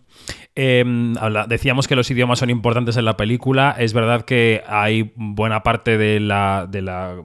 eh, 0.54 0.84
habla, 1.18 1.46
decíamos 1.48 1.88
que 1.88 1.96
los 1.96 2.10
idiomas 2.10 2.40
son 2.40 2.50
importantes 2.50 2.98
en 2.98 3.06
la 3.06 3.16
película. 3.16 3.74
Es 3.78 3.94
verdad 3.94 4.26
que 4.26 4.62
hay 4.66 5.14
buena 5.16 5.62
parte 5.62 5.96
de 5.96 6.20
la, 6.20 6.66
de 6.70 6.82
la 6.82 7.16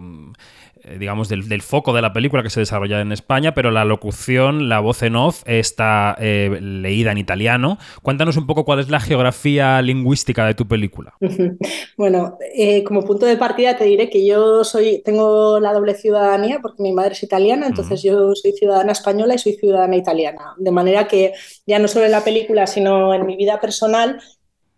digamos, 0.99 1.29
del, 1.29 1.47
del, 1.49 1.61
foco 1.61 1.93
de 1.93 2.01
la 2.01 2.13
película 2.13 2.43
que 2.43 2.49
se 2.49 2.59
desarrolla 2.59 3.01
en 3.01 3.11
España, 3.11 3.53
pero 3.53 3.71
la 3.71 3.85
locución, 3.85 4.69
la 4.69 4.79
voz 4.79 5.03
en 5.03 5.15
off 5.15 5.41
está 5.45 6.15
eh, 6.19 6.59
leída 6.61 7.11
en 7.11 7.17
italiano. 7.17 7.77
Cuéntanos 8.01 8.37
un 8.37 8.45
poco 8.45 8.65
cuál 8.65 8.79
es 8.79 8.89
la 8.89 8.99
geografía 8.99 9.81
lingüística 9.81 10.45
de 10.45 10.53
tu 10.53 10.67
película. 10.67 11.13
Bueno, 11.97 12.37
eh, 12.53 12.83
como 12.83 13.03
punto 13.03 13.25
de 13.25 13.37
partida 13.37 13.77
te 13.77 13.85
diré 13.85 14.09
que 14.09 14.25
yo 14.25 14.63
soy, 14.63 15.01
tengo 15.03 15.59
la 15.59 15.71
doble 15.71 15.95
ciudadanía 15.95 16.59
porque 16.61 16.83
mi 16.83 16.91
madre 16.91 17.13
es 17.13 17.23
italiana, 17.23 17.67
entonces 17.67 18.03
uh 18.03 18.07
-huh. 18.07 18.11
yo 18.11 18.35
soy 18.35 18.51
ciudadana 18.51 18.91
española 18.91 19.33
y 19.35 19.37
soy 19.37 19.53
ciudadana 19.53 19.95
italiana. 19.95 20.55
De 20.57 20.71
manera 20.71 21.07
que 21.07 21.33
ya 21.65 21.79
no 21.79 21.87
solo 21.87 22.05
en 22.05 22.11
la 22.11 22.23
película, 22.23 22.67
sino 22.67 23.13
en 23.13 23.25
mi 23.25 23.37
vida 23.37 23.61
personal, 23.61 24.19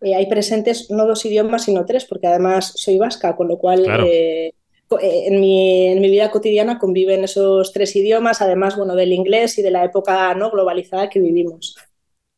eh, 0.01 0.15
hay 0.15 0.27
presentes 0.27 0.91
no 0.91 1.07
dos 1.07 1.25
idiomas, 1.25 1.63
sino 1.63 1.85
tres, 1.85 2.05
porque 2.05 2.27
además 2.27 2.73
soy 2.75 2.97
vasca, 2.97 3.35
con 3.35 3.47
lo 3.47 3.57
cual... 3.57 3.83
Claro. 3.83 4.05
Eh, 4.07 4.53
en 5.01 5.39
mi, 5.39 5.87
en 5.87 6.01
mi, 6.01 6.09
vida 6.09 6.31
cotidiana 6.31 6.79
conviven 6.79 7.23
esos 7.23 7.73
tres 7.73 7.95
idiomas, 7.95 8.41
además 8.41 8.77
bueno, 8.77 8.95
del 8.95 9.13
inglés 9.13 9.57
y 9.57 9.61
de 9.61 9.71
la 9.71 9.83
época 9.83 10.33
¿no? 10.33 10.51
globalizada 10.51 11.09
que 11.09 11.19
vivimos. 11.19 11.75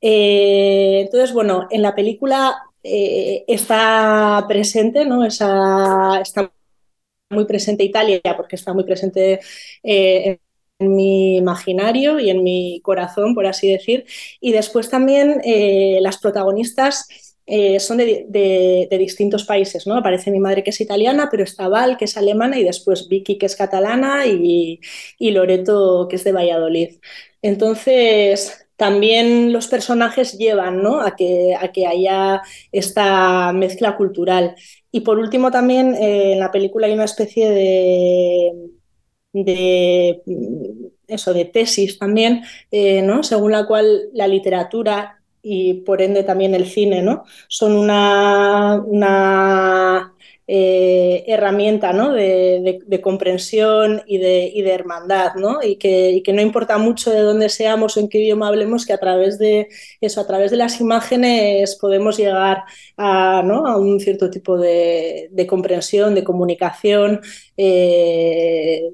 Eh, 0.02 1.02
entonces, 1.02 1.34
bueno, 1.34 1.68
en 1.70 1.82
la 1.82 1.96
película 1.96 2.64
eh, 2.84 3.44
está 3.48 4.46
presente, 4.48 5.06
¿no? 5.06 5.26
Esa, 5.26 6.20
está 6.22 6.52
muy 7.30 7.46
presente 7.46 7.84
Italia 7.84 8.22
porque 8.36 8.56
está 8.56 8.74
muy 8.74 8.84
presente 8.84 9.40
eh, 9.84 10.40
en 10.80 10.96
mi 10.96 11.38
imaginario 11.38 12.20
y 12.20 12.30
en 12.30 12.44
mi 12.44 12.82
corazón, 12.82 13.36
por 13.36 13.46
así 13.46 13.70
decir. 13.72 14.06
Y 14.40 14.52
después 14.52 14.90
también 14.90 15.42
eh, 15.44 16.00
las 16.02 16.18
protagonistas 16.18 17.29
eh, 17.50 17.80
son 17.80 17.98
de, 17.98 18.88
distintos 18.92 19.44
países, 19.44 19.88
¿no? 19.88 19.96
Aparece 19.98 20.32
mi 20.32 20.40
madre 20.40 20.64
que 20.64 20.70
es 20.70 20.82
italiana, 20.82 21.30
pero 21.32 21.44
está 21.44 21.68
Val, 21.68 21.98
que 21.98 22.06
es 22.06 22.16
alemana, 22.18 22.60
y 22.60 22.64
después 22.64 23.08
Vicky, 23.10 23.38
que 23.38 23.48
es 23.48 23.56
catalana, 23.56 24.26
y, 24.28 24.80
y 25.18 25.32
Loreto, 25.32 26.08
que 26.10 26.18
es 26.18 26.24
de 26.24 26.32
Valladolid. 26.32 27.00
Entonces, 27.42 28.68
también 28.80 29.52
los 29.52 29.68
personajes 29.68 30.38
llevan 30.38 30.82
¿no? 30.82 31.02
a, 31.02 31.16
que, 31.18 31.54
a 31.60 31.70
que 31.74 31.86
haya 31.86 32.42
esta 32.72 33.52
mezcla 33.52 33.98
cultural. 33.98 34.56
Y 34.90 35.02
por 35.02 35.20
último, 35.20 35.52
también 35.52 35.96
eh, 35.96 36.34
en 36.34 36.40
la 36.40 36.50
película 36.50 36.88
hay 36.88 36.94
una 36.94 37.04
especie 37.04 37.50
de, 37.50 38.54
de 39.34 40.22
eso, 41.08 41.34
de 41.34 41.46
tesis 41.46 42.00
también, 42.00 42.44
eh, 42.72 43.02
¿no? 43.02 43.22
según 43.24 43.52
la 43.52 43.66
cual 43.68 44.10
la 44.14 44.28
literatura 44.28 45.19
y 45.42 45.76
por 45.82 46.02
ende 46.02 46.24
también 46.24 46.56
el 46.56 46.66
cine, 46.66 47.02
¿no? 47.02 47.24
Son 47.48 47.74
una, 47.76 48.82
una 48.86 50.14
eh, 50.52 51.26
herramienta 51.28 51.94
¿no? 51.94 52.12
de, 52.12 52.60
de, 52.64 52.80
de, 52.84 53.02
comprensión 53.02 54.02
y 54.08 54.18
de, 54.18 54.52
y 54.52 54.64
de 54.64 54.72
hermandad, 54.72 55.36
¿no? 55.36 55.62
Y 55.62 55.76
que, 55.78 56.10
y 56.10 56.24
que, 56.24 56.34
no 56.34 56.42
importa 56.42 56.80
mucho 56.80 57.12
de 57.12 57.20
dónde 57.20 57.50
seamos 57.50 57.96
o 57.96 58.00
en 58.00 58.10
qué 58.10 58.18
idioma 58.18 58.48
hablemos, 58.48 58.88
que 58.88 58.94
a 58.94 58.98
través 59.00 59.38
de 59.38 59.68
eso, 60.02 60.22
a 60.22 60.26
través 60.26 60.50
de 60.50 60.58
las 60.58 60.82
imágenes 60.82 61.76
podemos 61.76 62.18
llegar 62.18 62.64
a, 62.98 63.44
¿no? 63.46 63.68
a 63.68 63.78
un 63.78 64.00
cierto 64.00 64.32
tipo 64.32 64.58
de, 64.58 65.30
comprensión, 65.48 66.16
de 66.16 66.24
comunicación. 66.24 67.22
Eh, 67.56 68.90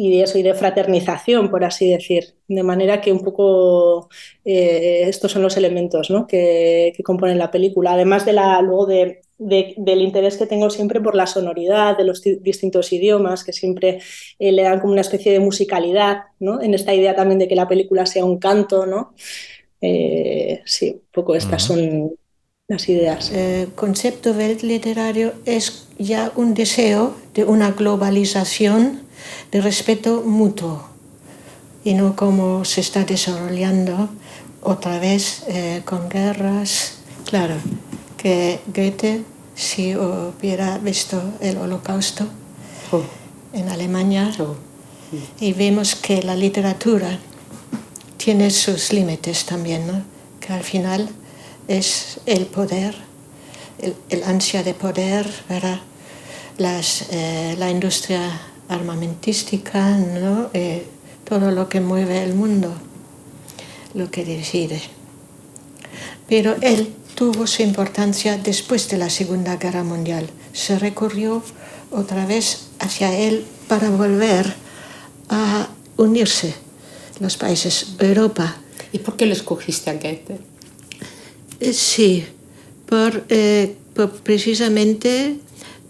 y 0.00 0.16
de 0.16 0.22
eso, 0.22 0.38
y 0.38 0.42
de 0.42 0.54
fraternización, 0.54 1.50
por 1.50 1.62
así 1.62 1.90
decir. 1.90 2.34
De 2.48 2.62
manera 2.62 3.02
que 3.02 3.12
un 3.12 3.20
poco 3.20 4.08
eh, 4.46 5.02
estos 5.06 5.30
son 5.30 5.42
los 5.42 5.58
elementos 5.58 6.08
¿no? 6.08 6.26
que, 6.26 6.94
que, 6.96 7.02
componen 7.02 7.36
la 7.36 7.50
película. 7.50 7.92
Además 7.92 8.24
de 8.24 8.32
la, 8.32 8.62
luego 8.62 8.86
de, 8.86 9.20
de, 9.36 9.74
del 9.76 10.00
interés 10.00 10.38
que 10.38 10.46
tengo 10.46 10.70
siempre 10.70 11.02
por 11.02 11.14
la 11.14 11.26
sonoridad 11.26 11.98
de 11.98 12.04
los 12.04 12.22
distintos 12.22 12.94
idiomas, 12.94 13.44
que 13.44 13.52
siempre 13.52 14.00
eh, 14.38 14.52
le 14.52 14.62
dan 14.62 14.80
como 14.80 14.94
una 14.94 15.02
especie 15.02 15.32
de 15.32 15.40
musicalidad, 15.40 16.22
¿no? 16.38 16.62
En 16.62 16.72
esta 16.72 16.94
idea 16.94 17.14
también 17.14 17.38
de 17.38 17.46
que 17.46 17.54
la 17.54 17.68
película 17.68 18.06
sea 18.06 18.24
un 18.24 18.38
canto, 18.38 18.86
¿no? 18.86 19.12
Eh, 19.82 20.62
sí, 20.64 20.92
un 20.92 21.12
poco 21.12 21.34
estas 21.34 21.62
son 21.62 22.12
las 22.68 22.88
ideas. 22.88 23.32
El 23.32 23.74
concepto 23.74 24.32
del 24.32 24.56
literario 24.62 25.34
es 25.44 25.88
ya 25.98 26.32
un 26.36 26.54
deseo 26.54 27.14
de 27.34 27.44
una 27.44 27.72
globalización 27.72 29.09
de 29.50 29.60
respeto 29.60 30.22
mutuo 30.24 30.84
y 31.84 31.94
no 31.94 32.14
como 32.14 32.64
se 32.64 32.80
está 32.80 33.04
desarrollando 33.04 34.08
otra 34.62 34.98
vez 34.98 35.44
eh, 35.48 35.82
con 35.84 36.08
guerras. 36.08 36.98
Claro, 37.24 37.54
que 38.16 38.60
Goethe, 38.66 39.22
si 39.54 39.96
hubiera 39.96 40.78
visto 40.78 41.22
el 41.40 41.56
holocausto 41.56 42.26
Oh, 42.92 43.04
en 43.52 43.68
Alemania, 43.68 44.32
oh. 44.40 44.56
y 45.40 45.52
vemos 45.52 45.94
que 45.94 46.22
la 46.22 46.34
literatura 46.34 47.20
tiene 48.16 48.50
sus 48.50 48.92
límites 48.92 49.44
también, 49.44 49.86
¿no? 49.86 50.02
que 50.40 50.52
al 50.52 50.64
final 50.64 51.08
es 51.68 52.18
el 52.26 52.46
poder, 52.46 52.96
el, 53.78 53.94
el 54.08 54.24
ansia 54.24 54.64
de 54.64 54.74
poder, 54.74 55.32
¿verdad? 55.48 55.78
Las, 56.58 57.06
eh, 57.12 57.54
la 57.58 57.70
industria 57.70 58.28
armamentística, 58.70 59.96
¿no? 59.98 60.48
Eh, 60.54 60.86
todo 61.28 61.50
lo 61.50 61.68
que 61.68 61.80
mueve 61.80 62.22
el 62.22 62.34
mundo, 62.34 62.72
lo 63.94 64.10
que 64.10 64.24
decide. 64.24 64.80
Pero 66.28 66.56
él 66.62 66.92
tuvo 67.14 67.46
su 67.46 67.62
importancia 67.62 68.38
después 68.38 68.88
de 68.88 68.96
la 68.98 69.10
Segunda 69.10 69.56
Guerra 69.56 69.84
Mundial. 69.84 70.30
Se 70.52 70.78
recurrió 70.78 71.42
otra 71.90 72.24
vez 72.26 72.68
hacia 72.78 73.12
él 73.16 73.44
para 73.68 73.90
volver 73.90 74.54
a 75.28 75.68
unirse 75.96 76.54
los 77.20 77.36
países, 77.36 77.94
Europa. 77.98 78.56
¿Y 78.92 78.98
por 78.98 79.16
qué 79.16 79.26
lo 79.26 79.32
escogiste 79.34 79.90
a 79.90 79.94
Goethe? 79.94 80.38
Eh, 81.60 81.72
Sí, 81.72 82.24
por, 82.86 83.24
eh, 83.28 83.76
por- 83.94 84.12
precisamente 84.22 85.36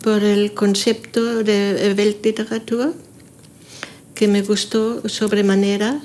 por 0.02 0.22
el 0.22 0.54
concepto 0.54 1.42
de 1.44 1.94
Weltliteratur 1.96 2.94
que 4.14 4.28
me 4.28 4.42
gustó 4.42 5.06
sobremanera. 5.08 6.00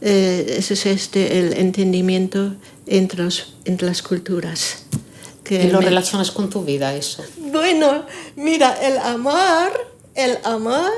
Eh, 0.00 0.56
ese 0.58 0.74
es 0.74 0.86
este, 0.86 1.38
el 1.38 1.54
entendimiento 1.54 2.54
entre, 2.86 3.22
los- 3.24 3.54
entre 3.64 3.86
las 3.88 4.02
culturas. 4.02 4.84
Que 5.42 5.64
¿Y 5.64 5.70
lo 5.70 5.78
me- 5.78 5.86
relacionas 5.86 6.30
con 6.30 6.50
tu 6.50 6.64
vida 6.64 6.94
eso? 6.94 7.24
Bueno, 7.52 8.04
mira, 8.36 8.74
el 8.84 8.98
amor, 8.98 9.70
el 10.14 10.38
amor 10.44 10.90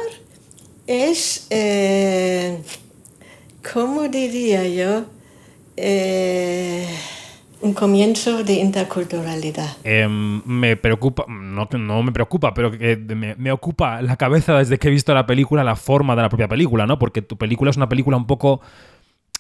es, 0.87 1.47
eh, 1.51 2.59
¿cómo 3.73 4.09
diría 4.09 4.67
yo? 4.67 5.05
Eh, 5.77 6.89
un 7.61 7.75
comienzo 7.75 8.45
de 8.45 8.55
interculturalidad. 8.55 9.77
Em, 9.85 10.43
me 10.45 10.77
preocupa, 10.77 11.25
no, 11.29 11.69
no 11.71 12.03
me 12.03 12.13
preocupa, 12.13 12.55
pero 12.55 12.71
que 12.71 12.97
me, 12.97 13.35
me 13.37 13.53
ocupa 13.53 14.01
la 14.03 14.17
cabeza 14.17 14.57
desde 14.59 14.79
que 14.79 14.89
he 14.89 14.91
visto 14.91 15.13
la 15.15 15.27
película 15.27 15.65
la 15.65 15.77
forma 15.77 16.15
de 16.17 16.23
la 16.23 16.29
propia 16.29 16.49
película, 16.49 16.87
¿no? 16.87 16.99
Porque 16.99 17.23
tu 17.23 17.37
película 17.37 17.71
es 17.71 17.77
una 17.77 17.89
película 17.89 18.17
un 18.17 18.27
poco 18.27 18.61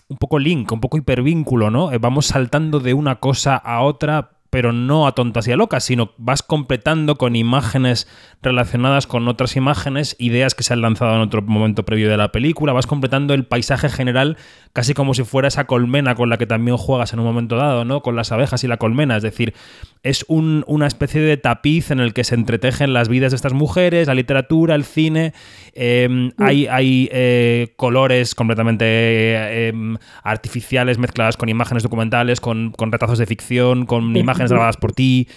un 0.08 0.16
poco 0.16 0.38
link, 0.38 0.72
un 0.72 0.80
poco 0.80 0.96
hipervínculo, 0.96 1.70
¿no? 1.70 1.92
Eh, 1.92 1.98
Vamos 1.98 2.26
saltando 2.26 2.80
de 2.80 2.94
una 2.94 3.16
cosa 3.16 3.56
a 3.56 3.82
otra, 3.82 4.30
pero 4.50 4.72
no 4.72 5.06
a 5.06 5.12
tontas 5.12 5.46
y 5.48 5.52
a 5.52 5.56
locas, 5.56 5.84
sino 5.84 6.12
vas 6.16 6.42
completando 6.42 7.16
con 7.16 7.36
imágenes 7.36 8.08
relacionadas 8.42 9.06
con 9.06 9.28
otras 9.28 9.56
imágenes, 9.56 10.16
ideas 10.18 10.54
que 10.54 10.62
se 10.62 10.72
han 10.72 10.80
lanzado 10.80 11.14
en 11.14 11.20
otro 11.20 11.42
momento 11.42 11.84
previo 11.84 12.08
de 12.08 12.16
la 12.16 12.32
película, 12.32 12.72
vas 12.72 12.86
completando 12.86 13.34
el 13.34 13.44
paisaje 13.44 13.88
general 13.88 14.36
casi 14.72 14.94
como 14.94 15.12
si 15.14 15.24
fuera 15.24 15.48
esa 15.48 15.66
colmena 15.66 16.14
con 16.14 16.28
la 16.30 16.38
que 16.38 16.46
también 16.46 16.76
juegas 16.76 17.12
en 17.12 17.18
un 17.18 17.24
momento 17.26 17.56
dado, 17.56 17.84
¿no? 17.84 18.00
Con 18.00 18.16
las 18.16 18.30
abejas 18.32 18.62
y 18.64 18.68
la 18.68 18.76
colmena, 18.76 19.16
es 19.16 19.22
decir, 19.22 19.54
es 20.02 20.24
un- 20.28 20.64
una 20.68 20.86
especie 20.86 21.20
de 21.20 21.36
tapiz 21.36 21.90
en 21.90 21.98
el 22.00 22.14
que 22.14 22.22
se 22.24 22.34
entretejen 22.36 22.92
las 22.92 23.08
vidas 23.08 23.32
de 23.32 23.36
estas 23.36 23.52
mujeres, 23.52 24.06
la 24.06 24.14
literatura, 24.14 24.74
el 24.76 24.84
cine, 24.84 25.32
eh, 25.74 26.30
hay, 26.38 26.66
hay 26.68 27.08
eh, 27.12 27.74
colores 27.76 28.34
completamente 28.34 28.84
eh, 28.86 29.68
em, 29.68 29.96
artificiales 30.22 30.98
mezcladas 30.98 31.36
con 31.36 31.48
imágenes 31.48 31.82
documentales, 31.82 32.40
con, 32.40 32.70
con 32.70 32.92
retazos 32.92 33.18
de 33.18 33.26
ficción, 33.26 33.84
con 33.86 34.16
imágenes 34.16 34.37
grabadas 34.50 34.76
por 34.76 34.92
ti. 34.92 35.28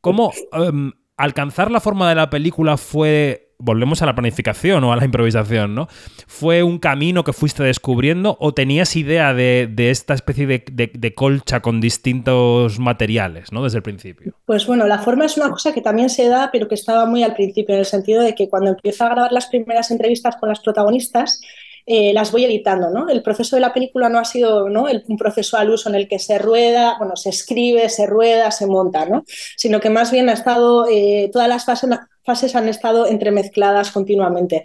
¿Cómo 0.00 0.32
em, 0.52 0.92
alcanzar 1.16 1.70
la 1.70 1.80
forma 1.80 2.08
de 2.08 2.14
la 2.14 2.28
película 2.30 2.76
fue, 2.76 3.54
volvemos 3.58 4.02
a 4.02 4.06
la 4.06 4.14
planificación 4.14 4.82
o 4.84 4.92
a 4.92 4.96
la 4.96 5.04
improvisación, 5.04 5.74
¿no? 5.74 5.88
¿Fue 6.26 6.62
un 6.62 6.78
camino 6.78 7.24
que 7.24 7.32
fuiste 7.32 7.62
descubriendo 7.62 8.36
o 8.40 8.52
tenías 8.52 8.96
idea 8.96 9.32
de, 9.32 9.72
esta 9.76 10.12
especie 10.14 10.46
de- 10.46 10.90
de 10.92 11.14
colcha 11.14 11.60
con 11.60 11.80
distintos 11.80 12.78
materiales, 12.78 13.52
¿no? 13.52 13.62
Desde 13.62 13.78
el 13.78 13.82
principio. 13.82 14.34
Pues 14.44 14.66
bueno, 14.66 14.86
la 14.86 14.98
forma 14.98 15.24
es 15.24 15.36
una 15.36 15.50
cosa 15.50 15.72
que 15.72 15.80
también 15.80 16.10
se 16.10 16.28
da, 16.28 16.50
pero 16.52 16.68
que 16.68 16.74
estaba 16.74 17.06
muy 17.06 17.22
al 17.22 17.34
principio, 17.34 17.74
en 17.74 17.80
el 17.80 17.86
sentido 17.86 18.22
de 18.22 18.34
que 18.34 18.48
cuando 18.48 18.70
empiezo 18.70 19.04
a 19.04 19.08
grabar 19.10 19.32
las 19.32 19.46
primeras 19.46 19.90
entrevistas 19.90 20.36
con 20.36 20.48
las 20.48 20.60
protagonistas, 20.60 21.40
eh, 21.86 22.12
las 22.14 22.32
voy 22.32 22.44
editando, 22.44 22.90
¿no? 22.90 23.08
El 23.08 23.22
proceso 23.22 23.56
de 23.56 23.60
la 23.60 23.72
película 23.74 24.08
no 24.08 24.18
ha 24.18 24.24
sido 24.24 24.68
¿no? 24.70 24.86
un 25.08 25.16
proceso 25.18 25.56
al 25.58 25.70
uso 25.70 25.88
en 25.90 25.94
el 25.96 26.08
que 26.08 26.18
se 26.18 26.38
rueda, 26.38 26.96
bueno, 26.98 27.16
se 27.16 27.28
escribe, 27.30 27.88
se 27.90 28.06
rueda, 28.06 28.50
se 28.50 28.66
monta, 28.66 29.06
¿no? 29.06 29.24
Sino 29.56 29.80
que 29.80 29.90
más 29.90 30.10
bien 30.10 30.28
ha 30.28 30.32
estado, 30.32 30.86
eh, 30.90 31.28
todas 31.32 31.48
las 31.48 31.64
fases, 31.66 31.90
fases 32.24 32.56
han 32.56 32.68
estado 32.68 33.06
entremezcladas 33.06 33.90
continuamente. 33.90 34.64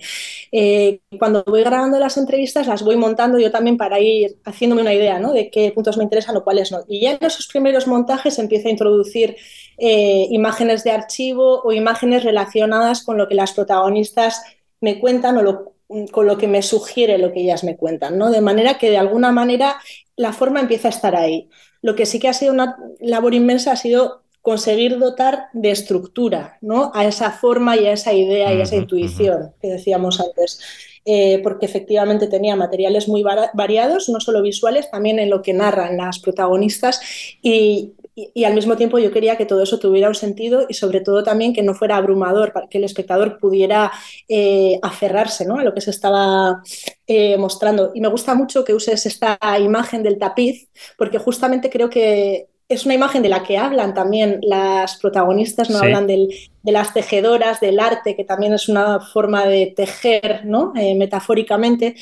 Eh, 0.52 1.02
cuando 1.20 1.44
voy 1.46 1.62
grabando 1.64 2.00
las 2.00 2.18
entrevistas, 2.18 2.68
las 2.68 2.84
voy 2.84 2.96
montando 2.96 3.38
yo 3.40 3.52
también 3.52 3.78
para 3.78 4.00
ir 4.00 4.38
haciéndome 4.46 4.82
una 4.82 4.94
idea, 4.94 5.20
¿no? 5.20 5.34
De 5.34 5.50
qué 5.52 5.72
puntos 5.72 5.98
me 5.98 6.04
interesan 6.04 6.38
o 6.38 6.44
cuáles 6.44 6.72
no. 6.72 6.80
Y 6.88 7.02
ya 7.02 7.12
en 7.12 7.18
esos 7.26 7.48
primeros 7.48 7.86
montajes 7.88 8.40
empiezo 8.40 8.68
a 8.70 8.72
introducir 8.72 9.36
imágenes 9.78 10.84
de 10.84 10.92
archivo 10.92 11.62
o 11.64 11.72
imágenes 11.72 12.24
relacionadas 12.24 13.04
con 13.04 13.18
lo 13.18 13.28
que 13.28 13.36
las 13.36 13.54
protagonistas 13.54 14.42
me 14.82 15.00
cuentan 15.00 15.38
o 15.38 15.42
lo- 15.42 15.74
con 16.12 16.28
lo 16.28 16.38
que 16.38 16.48
me 16.48 16.62
sugiere 16.62 17.18
lo 17.18 17.32
que 17.32 17.42
ellas 17.42 17.64
me 17.64 17.76
cuentan, 17.76 18.18
¿no? 18.18 18.30
De 18.30 18.42
manera 18.42 18.78
que 18.78 18.90
de 18.90 18.98
alguna 18.98 19.32
manera 19.32 19.78
la 20.16 20.34
forma 20.34 20.60
empieza 20.60 20.88
a 20.88 20.92
estar 20.92 21.16
ahí. 21.16 21.50
Lo 21.82 21.96
que 21.96 22.06
sí 22.06 22.20
que 22.20 22.28
ha 22.28 22.34
sido 22.34 22.54
una 22.54 22.78
labor 23.00 23.34
inmensa 23.34 23.72
ha 23.72 23.76
sido 23.76 24.24
conseguir 24.42 25.00
dotar 25.00 25.48
de 25.54 25.72
estructura, 25.72 26.58
¿no? 26.62 26.92
A 26.94 27.06
esa 27.06 27.32
forma 27.32 27.76
y 27.76 27.88
a 27.88 27.94
esa 27.94 28.14
idea 28.14 28.54
y 28.54 28.60
a 28.60 28.64
esa 28.64 28.76
intuición 28.76 29.54
que 29.62 29.68
decíamos 29.68 30.20
antes. 30.20 30.60
Eh, 31.06 31.40
porque 31.42 31.66
efectivamente 31.66 32.28
tenía 32.28 32.56
materiales 32.56 33.08
muy 33.08 33.24
variados, 33.24 34.10
no 34.10 34.20
solo 34.20 34.42
visuales, 34.42 34.92
también 34.92 35.18
en 35.18 35.30
lo 35.30 35.42
que 35.42 35.54
narran 35.54 35.98
las 35.98 36.20
protagonistas 36.20 37.02
y, 37.42 37.94
y- 38.34 38.42
y 38.42 38.44
al 38.46 38.54
mismo 38.56 38.76
tiempo 38.78 39.00
yo 39.00 39.12
quería 39.12 39.38
que 39.38 39.46
todo 39.46 39.62
eso 39.64 39.80
tuviera 39.80 40.08
un 40.10 40.16
sentido 40.16 40.66
y 40.70 40.74
sobre 40.74 41.02
todo 41.02 41.24
también 41.24 41.54
que 41.54 41.64
no 41.64 41.74
fuera 41.74 41.98
abrumador, 41.98 42.54
para 42.54 42.68
que 42.68 42.78
el 42.80 42.84
espectador 42.84 43.40
pudiera 43.40 43.92
eh, 44.28 44.80
aferrarse 44.82 45.46
¿no? 45.46 45.58
a 45.60 45.64
lo 45.64 45.74
que 45.74 45.82
se 45.82 45.92
estaba 45.92 46.62
eh, 47.08 47.38
mostrando. 47.38 47.92
Y 47.94 48.02
me 48.02 48.08
gusta 48.10 48.36
mucho 48.36 48.64
que 48.64 48.74
uses 48.74 49.06
esta 49.06 49.38
imagen 49.60 50.04
del 50.04 50.18
tapiz 50.20 50.70
porque 50.98 51.18
justamente 51.20 51.70
creo 51.70 51.90
que 51.90 52.48
es 52.68 52.86
una 52.86 52.94
imagen 52.94 53.24
de 53.24 53.30
la 53.30 53.42
que 53.44 53.58
hablan 53.58 53.96
también 53.96 54.40
las 54.44 54.98
protagonistas, 55.00 55.72
no 55.72 55.80
Sí. 55.80 55.86
hablan 55.86 56.06
del, 56.06 56.30
de 56.62 56.72
las 56.72 56.94
tejedoras, 56.94 57.60
del 57.60 57.80
arte, 57.80 58.16
que 58.16 58.24
también 58.24 58.54
es 58.54 58.70
una 58.70 59.00
forma 59.00 59.46
de 59.48 59.74
tejer 59.76 60.42
¿no? 60.46 60.74
Eh, 60.76 60.94
metafóricamente 60.96 61.96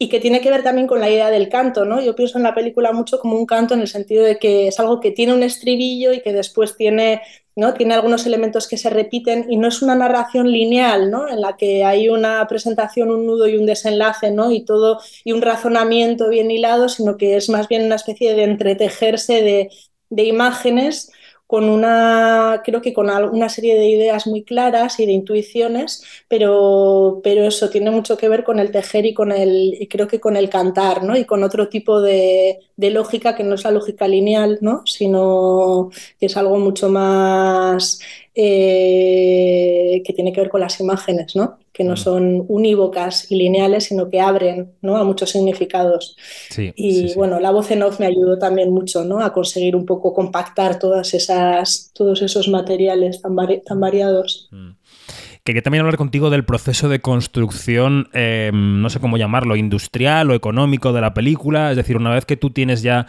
y 0.00 0.08
que 0.08 0.20
tiene 0.20 0.40
que 0.40 0.50
ver 0.50 0.62
también 0.62 0.86
con 0.86 1.00
la 1.00 1.10
idea 1.10 1.30
del 1.30 1.48
canto, 1.48 1.84
¿no? 1.84 2.00
Yo 2.00 2.14
pienso 2.14 2.38
en 2.38 2.44
la 2.44 2.54
película 2.54 2.92
mucho 2.92 3.18
como 3.18 3.36
un 3.36 3.46
canto 3.46 3.74
en 3.74 3.80
el 3.80 3.88
sentido 3.88 4.24
de 4.24 4.38
que 4.38 4.68
es 4.68 4.78
algo 4.78 5.00
que 5.00 5.10
tiene 5.10 5.34
un 5.34 5.42
estribillo 5.42 6.12
y 6.12 6.20
que 6.20 6.32
después 6.32 6.76
tiene, 6.76 7.20
¿no? 7.56 7.74
Tiene 7.74 7.94
algunos 7.94 8.24
elementos 8.24 8.68
que 8.68 8.76
se 8.76 8.90
repiten 8.90 9.46
y 9.50 9.56
no 9.56 9.66
es 9.66 9.82
una 9.82 9.96
narración 9.96 10.52
lineal, 10.52 11.10
¿no? 11.10 11.28
En 11.28 11.40
la 11.40 11.56
que 11.56 11.82
hay 11.84 12.08
una 12.08 12.46
presentación, 12.46 13.10
un 13.10 13.26
nudo 13.26 13.48
y 13.48 13.56
un 13.56 13.66
desenlace, 13.66 14.30
¿no? 14.30 14.52
Y 14.52 14.64
todo 14.64 15.00
y 15.24 15.32
un 15.32 15.42
razonamiento 15.42 16.28
bien 16.28 16.50
hilado, 16.50 16.88
sino 16.88 17.16
que 17.16 17.36
es 17.36 17.48
más 17.48 17.66
bien 17.66 17.84
una 17.84 17.96
especie 17.96 18.34
de 18.34 18.44
entretejerse 18.44 19.42
de, 19.42 19.70
de 20.10 20.22
imágenes 20.24 21.10
con 21.48 21.64
una, 21.64 22.60
creo 22.62 22.82
que 22.82 22.92
con 22.92 23.08
una 23.08 23.48
serie 23.48 23.74
de 23.74 23.88
ideas 23.88 24.26
muy 24.26 24.44
claras 24.44 25.00
y 25.00 25.06
de 25.06 25.12
intuiciones, 25.12 26.04
pero, 26.28 27.20
pero 27.24 27.44
eso 27.46 27.70
tiene 27.70 27.90
mucho 27.90 28.18
que 28.18 28.28
ver 28.28 28.44
con 28.44 28.58
el 28.58 28.70
tejer 28.70 29.06
y 29.06 29.14
con 29.14 29.32
el, 29.32 29.74
y 29.80 29.88
creo 29.88 30.06
que 30.08 30.20
con 30.20 30.36
el 30.36 30.50
cantar, 30.50 31.02
¿no? 31.04 31.16
Y 31.16 31.24
con 31.24 31.42
otro 31.42 31.68
tipo 31.70 32.02
de, 32.02 32.60
de 32.76 32.90
lógica 32.90 33.34
que 33.34 33.44
no 33.44 33.54
es 33.54 33.64
la 33.64 33.70
lógica 33.70 34.06
lineal, 34.06 34.58
¿no? 34.60 34.82
Sino 34.84 35.90
que 36.20 36.26
es 36.26 36.36
algo 36.36 36.58
mucho 36.58 36.90
más 36.90 37.98
eh, 38.34 40.02
que 40.04 40.12
tiene 40.12 40.32
que 40.32 40.40
ver 40.42 40.50
con 40.50 40.60
las 40.60 40.78
imágenes, 40.80 41.34
¿no? 41.34 41.58
Que 41.78 41.84
no 41.84 41.92
Mm. 41.92 41.96
son 41.96 42.44
unívocas 42.48 43.30
y 43.30 43.36
lineales, 43.36 43.84
sino 43.84 44.10
que 44.10 44.20
abren, 44.20 44.72
¿no? 44.82 44.96
A 44.96 45.04
muchos 45.04 45.30
significados. 45.30 46.16
Sí. 46.50 46.72
Y 46.74 46.92
sí, 46.92 47.08
sí. 47.10 47.14
bueno, 47.14 47.38
la 47.38 47.52
voz 47.52 47.70
en 47.70 47.84
off 47.84 48.00
me 48.00 48.06
ayudó 48.06 48.36
también 48.36 48.70
mucho, 48.72 49.04
¿no? 49.04 49.20
A 49.20 49.32
conseguir 49.32 49.76
un 49.76 49.86
poco 49.86 50.12
compactar 50.12 50.80
todas 50.80 51.14
esas, 51.14 51.92
todos 51.94 52.20
esos 52.20 52.48
materiales 52.48 53.22
tan, 53.22 53.34
vari- 53.36 53.62
tan 53.64 53.78
variados. 53.78 54.48
Mm. 54.50 54.70
quería 55.44 55.62
también 55.62 55.80
hablar 55.80 55.96
contigo 55.96 56.28
del 56.28 56.44
proceso 56.44 56.90
de 56.90 57.00
construcción, 57.00 58.08
eh, 58.12 58.50
no 58.52 58.90
sé 58.90 59.00
cómo 59.00 59.16
llamarlo, 59.16 59.56
industrial 59.56 60.30
o 60.30 60.34
económico 60.34 60.92
de 60.92 61.00
la 61.00 61.14
película. 61.14 61.70
Es 61.70 61.76
decir, 61.78 61.96
una 61.96 62.10
vez 62.12 62.26
que 62.26 62.36
tú 62.36 62.50
tienes 62.50 62.82
ya 62.82 63.06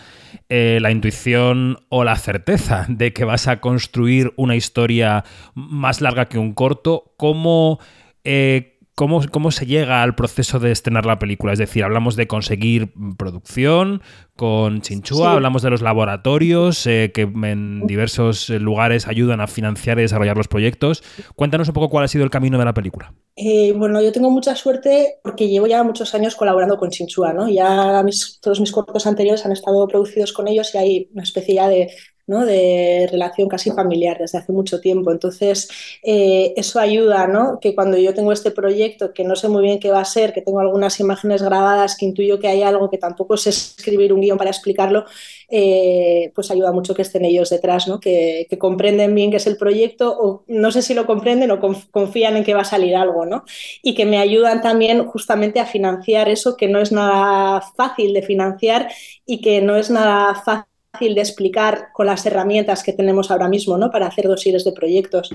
eh, 0.48 0.78
la 0.82 0.90
intuición 0.92 1.80
o 1.90 2.06
la 2.06 2.16
certeza 2.16 2.86
de 2.88 3.12
que 3.12 3.26
vas 3.26 3.48
a 3.50 3.60
construir 3.60 4.32
una 4.38 4.56
historia 4.56 5.26
más 5.54 6.00
larga 6.00 6.28
que 6.30 6.38
un 6.38 6.54
corto, 6.54 7.12
¿cómo... 7.18 7.80
Eh, 8.24 8.80
¿Cómo, 8.96 9.22
¿Cómo, 9.32 9.50
se 9.52 9.66
llega 9.66 10.04
al 10.04 10.14
proceso 10.14 10.60
de 10.60 10.72
estrenar 10.72 11.06
la 11.06 11.20
película? 11.20 11.54
Es 11.54 11.60
decir, 11.60 11.86
hablamos 11.86 12.18
de 12.18 12.28
conseguir 12.28 12.92
producción 13.18 14.02
con 14.36 14.82
Chinchua, 14.82 15.30
sí. 15.30 15.36
hablamos 15.36 15.62
de 15.62 15.70
los 15.70 15.82
laboratorios 15.82 16.86
eh, 16.86 17.12
que 17.14 17.22
en 17.22 17.88
diversos 17.88 18.50
lugares 18.50 19.08
ayudan 19.08 19.40
a 19.40 19.48
financiar 19.48 20.00
y 20.00 20.02
desarrollar 20.02 20.36
los 20.36 20.50
proyectos. 20.50 21.02
Cuéntanos 21.38 21.70
un 21.70 21.76
poco 21.76 21.88
cuál 21.88 22.04
ha 22.04 22.08
sido 22.10 22.26
el 22.26 22.30
camino 22.30 22.58
de 22.60 22.66
la 22.66 22.74
película. 22.74 23.14
Eh, 23.38 23.72
bueno, 23.74 24.02
yo 24.02 24.12
tengo 24.12 24.32
mucha 24.32 24.54
suerte 24.58 25.20
porque 25.24 25.48
llevo 25.48 25.66
ya 25.66 25.82
muchos 25.82 26.14
años 26.14 26.36
colaborando 26.36 26.78
con 26.78 26.90
Chinchua, 26.90 27.32
¿no? 27.32 27.48
Ya 27.48 28.04
mis, 28.04 28.42
todos 28.42 28.60
mis 28.60 28.74
cortos 28.74 29.08
anteriores 29.08 29.46
han 29.46 29.54
estado 29.54 29.88
producidos 29.88 30.34
con 30.34 30.50
ellos 30.50 30.76
y 30.76 30.78
hay 30.78 31.10
una 31.14 31.24
especie 31.24 31.56
ya 31.56 31.70
de 31.70 31.90
de 32.38 33.08
relación 33.12 33.50
casi 33.50 33.72
familiar 33.72 34.18
desde 34.20 34.38
hace 34.38 34.52
mucho 34.52 34.80
tiempo. 34.80 35.12
Entonces, 35.12 35.68
eh, 36.04 36.54
eso 36.56 36.80
ayuda, 36.80 37.28
¿no? 37.28 37.60
Que 37.60 37.74
cuando 37.74 37.98
yo 37.98 38.14
tengo 38.14 38.32
este 38.32 38.52
proyecto, 38.52 39.14
que 39.14 39.24
no 39.24 39.36
sé 39.36 39.50
muy 39.50 39.64
bien 39.64 39.80
qué 39.80 39.92
va 39.92 40.02
a 40.02 40.06
ser, 40.06 40.32
que 40.32 40.42
tengo 40.42 40.60
algunas 40.60 41.00
imágenes 41.00 41.42
grabadas, 41.42 41.98
que 41.98 42.06
intuyo 42.06 42.40
que 42.40 42.48
hay 42.48 42.62
algo 42.62 42.90
que 42.90 42.98
tampoco 43.00 43.36
sé 43.36 43.50
escribir 43.50 44.14
un 44.14 44.22
guion 44.22 44.38
para 44.38 44.52
explicarlo, 44.52 45.06
eh, 45.50 46.32
pues 46.36 46.52
ayuda 46.52 46.72
mucho 46.72 46.94
que 46.94 47.02
estén 47.02 47.26
ellos 47.26 47.50
detrás, 47.50 47.88
¿no? 47.88 48.00
Que, 48.00 48.46
que, 48.50 48.60
comprenden 48.60 49.16
bien 49.16 49.32
qué 49.32 49.38
es 49.38 49.48
el 49.48 49.58
proyecto, 49.58 50.16
o 50.20 50.44
no 50.48 50.72
sé 50.72 50.82
si 50.84 50.94
lo 50.94 51.06
comprenden 51.08 51.50
o 51.52 51.60
confían 51.92 52.38
en 52.38 52.44
que 52.44 52.54
va 52.54 52.62
a 52.62 52.66
salir 52.66 52.96
algo, 52.96 53.26
¿no? 53.26 53.44
Y 53.82 53.96
que 53.96 54.06
me 54.06 54.20
ayudan 54.20 54.62
también 54.62 55.06
justamente 55.08 55.60
a 55.60 55.66
financiar 55.66 56.30
eso, 56.30 56.56
que 56.58 56.68
no 56.68 56.80
es 56.80 56.92
nada 56.92 57.62
fácil 57.76 58.14
de 58.14 58.22
financiar 58.22 58.90
y 59.26 59.42
que 59.42 59.62
no 59.62 59.76
es 59.76 59.90
nada 59.90 60.36
fácil 60.36 60.69
fácil 60.92 61.16
de 61.16 61.22
explicar 61.22 61.90
con 61.94 62.08
las 62.08 62.26
herramientas 62.26 62.84
que 62.84 62.94
tenemos 62.94 63.30
ahora 63.30 63.48
mismo 63.48 63.78
¿no? 63.78 63.92
para 63.92 64.08
hacer 64.08 64.28
dosieres 64.28 64.64
de 64.64 64.72
proyectos. 64.72 65.30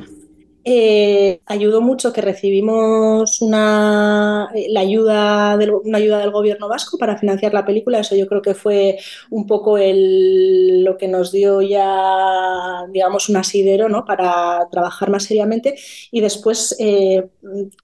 Eh, 0.67 1.41
ayudó 1.47 1.83
mucho 1.83 2.13
que 2.13 2.23
recibimos 2.23 3.43
una, 3.43 4.49
la 4.71 4.81
ayuda 4.81 5.57
del, 5.59 5.73
una 5.73 5.99
ayuda 5.99 6.19
del 6.19 6.31
gobierno 6.31 6.69
vasco 6.69 6.97
para 6.99 7.19
financiar 7.19 7.53
la 7.53 7.67
película. 7.67 8.01
Eso 8.01 8.17
yo 8.17 8.27
creo 8.27 8.41
que 8.43 8.55
fue 8.55 8.99
un 9.31 9.47
poco 9.47 9.77
el, 9.79 10.83
lo 10.85 10.97
que 10.97 11.09
nos 11.09 11.33
dio 11.33 11.61
ya, 11.61 12.87
digamos, 12.91 13.29
un 13.29 13.37
asidero 13.37 13.89
¿no? 13.89 14.05
para 14.05 14.67
trabajar 14.71 15.11
más 15.11 15.25
seriamente. 15.25 15.75
Y 16.11 16.21
después, 16.21 16.77
eh, 16.79 17.29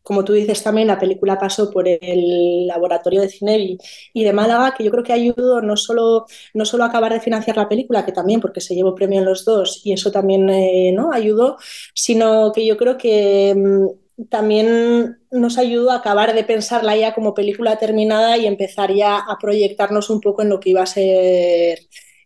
como 0.02 0.24
tú 0.24 0.32
dices 0.32 0.62
también, 0.62 0.88
la 0.88 0.98
película 0.98 1.38
pasó 1.38 1.70
por 1.70 1.86
el 1.88 2.66
laboratorio 2.66 3.20
de 3.20 3.28
cine 3.28 3.78
y 4.12 4.24
de 4.24 4.32
Málaga, 4.32 4.74
que 4.76 4.84
yo 4.84 4.90
creo 4.90 5.04
que 5.04 5.12
ayudó 5.12 5.60
no 5.60 5.76
solo, 5.76 6.26
no 6.54 6.64
solo 6.64 6.84
a 6.84 6.86
acabar 6.86 7.12
de 7.12 7.20
financiar 7.20 7.56
la 7.56 7.68
película, 7.68 8.04
que 8.04 8.12
también 8.12 8.40
porque 8.40 8.60
se 8.60 8.74
llevó 8.74 8.94
premio 8.94 9.18
en 9.20 9.26
los 9.26 9.44
dos 9.44 9.82
y 9.84 9.92
eso 9.92 10.10
también 10.10 10.48
eh, 10.50 10.92
¿no? 10.94 11.12
ayudó, 11.12 11.58
sino 11.94 12.52
que 12.52 12.66
yo 12.66 12.69
creo 12.76 12.96
que 12.98 13.54
mmm, 13.56 14.26
también 14.28 15.18
nos 15.30 15.58
ayudó 15.58 15.90
a 15.90 15.96
acabar 15.96 16.34
de 16.34 16.44
pensarla 16.44 16.96
ya 16.96 17.14
como 17.14 17.34
película 17.34 17.78
terminada 17.78 18.36
y 18.36 18.46
empezar 18.46 18.92
ya 18.94 19.16
a 19.16 19.38
proyectarnos 19.40 20.10
un 20.10 20.20
poco 20.20 20.42
en 20.42 20.50
lo 20.50 20.60
que 20.60 20.70
iba 20.70 20.82
a 20.82 20.86
ser 20.86 21.78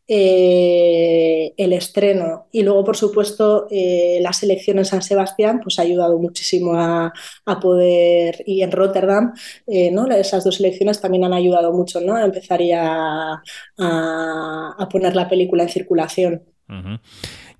eh, 0.07 1.54
el 1.57 1.72
estreno. 1.72 2.48
Y 2.52 2.62
luego, 2.62 2.85
por 2.85 2.96
supuesto, 2.96 3.66
eh, 3.70 4.18
la 4.20 4.33
selección 4.33 4.78
en 4.78 4.85
San 4.85 5.02
Sebastián 5.02 5.61
pues, 5.62 5.78
ha 5.78 5.83
ayudado 5.83 6.18
muchísimo 6.18 6.74
a, 6.74 7.12
a 7.46 7.61
poder, 7.61 8.42
y 8.46 8.62
en 8.62 8.72
Rotterdam, 8.72 9.33
eh, 9.66 9.90
¿no? 9.90 10.07
esas 10.09 10.44
dos 10.44 10.57
selecciones 10.57 11.00
también 11.00 11.24
han 11.24 11.33
ayudado 11.33 11.72
mucho 11.72 12.00
¿no? 12.00 12.16
a 12.16 12.24
empezar 12.24 12.61
ya 12.61 13.42
a, 13.78 14.74
a 14.78 14.88
poner 14.90 15.14
la 15.14 15.28
película 15.28 15.62
en 15.62 15.68
circulación. 15.68 16.42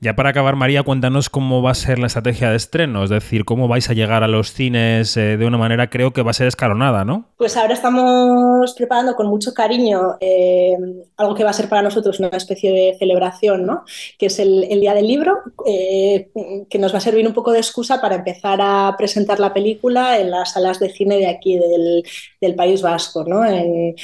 Ya 0.01 0.15
para 0.17 0.31
acabar, 0.31 0.57
María, 0.57 0.83
cuéntanos 0.83 1.31
cómo 1.31 1.63
va 1.63 1.71
a 1.71 1.75
ser 1.75 1.99
la 1.99 2.09
estrategia 2.09 2.51
de 2.51 2.57
estreno, 2.57 3.05
es 3.05 3.11
decir, 3.11 3.45
cómo 3.45 3.69
vais 3.69 3.89
a 3.89 3.95
llegar 3.95 4.23
a 4.23 4.29
los 4.29 4.53
cines 4.53 5.17
eh, 5.17 5.37
de 5.37 5.47
una 5.47 5.57
manera, 5.57 5.89
creo 5.89 6.13
que 6.13 6.23
va 6.23 6.33
a 6.33 6.35
ser 6.35 6.47
escalonada, 6.47 7.05
¿no? 7.05 7.31
Pues 7.39 7.57
ahora 7.57 7.75
estamos 7.75 8.75
preparando 8.75 9.15
con 9.15 9.29
mucho 9.29 9.55
cariño 9.55 10.17
eh, 10.21 10.77
algo 11.17 11.35
que 11.35 11.45
va 11.45 11.51
a 11.51 11.55
ser 11.55 11.69
para 11.69 11.81
nosotros 11.81 12.19
una 12.21 12.29
especie 12.29 12.73
de 12.73 12.97
celebración, 12.99 13.65
¿no? 13.65 13.85
Que 14.19 14.27
es 14.27 14.39
el, 14.39 14.69
Día 14.81 14.93
del 14.93 15.07
Libro, 15.07 15.39
eh, 15.67 16.29
que 16.69 16.79
nos 16.79 16.93
va 16.93 16.99
a 16.99 17.01
servir 17.01 17.27
un 17.27 17.33
poco 17.33 17.53
de 17.53 17.61
excusa 17.61 18.01
para 18.01 18.17
empezar 18.17 18.59
a 18.61 18.95
presentar 18.99 19.41
la 19.41 19.55
película 19.55 20.19
en 20.19 20.31
las 20.31 20.53
salas 20.53 20.81
de 20.81 20.91
cine 20.91 21.17
de 21.17 21.29
aquí 21.29 21.57
del, 21.57 22.05
del 22.41 22.55
País 22.55 22.83
Vasco, 22.83 23.25
¿no? 23.25 23.45
En 23.45 23.95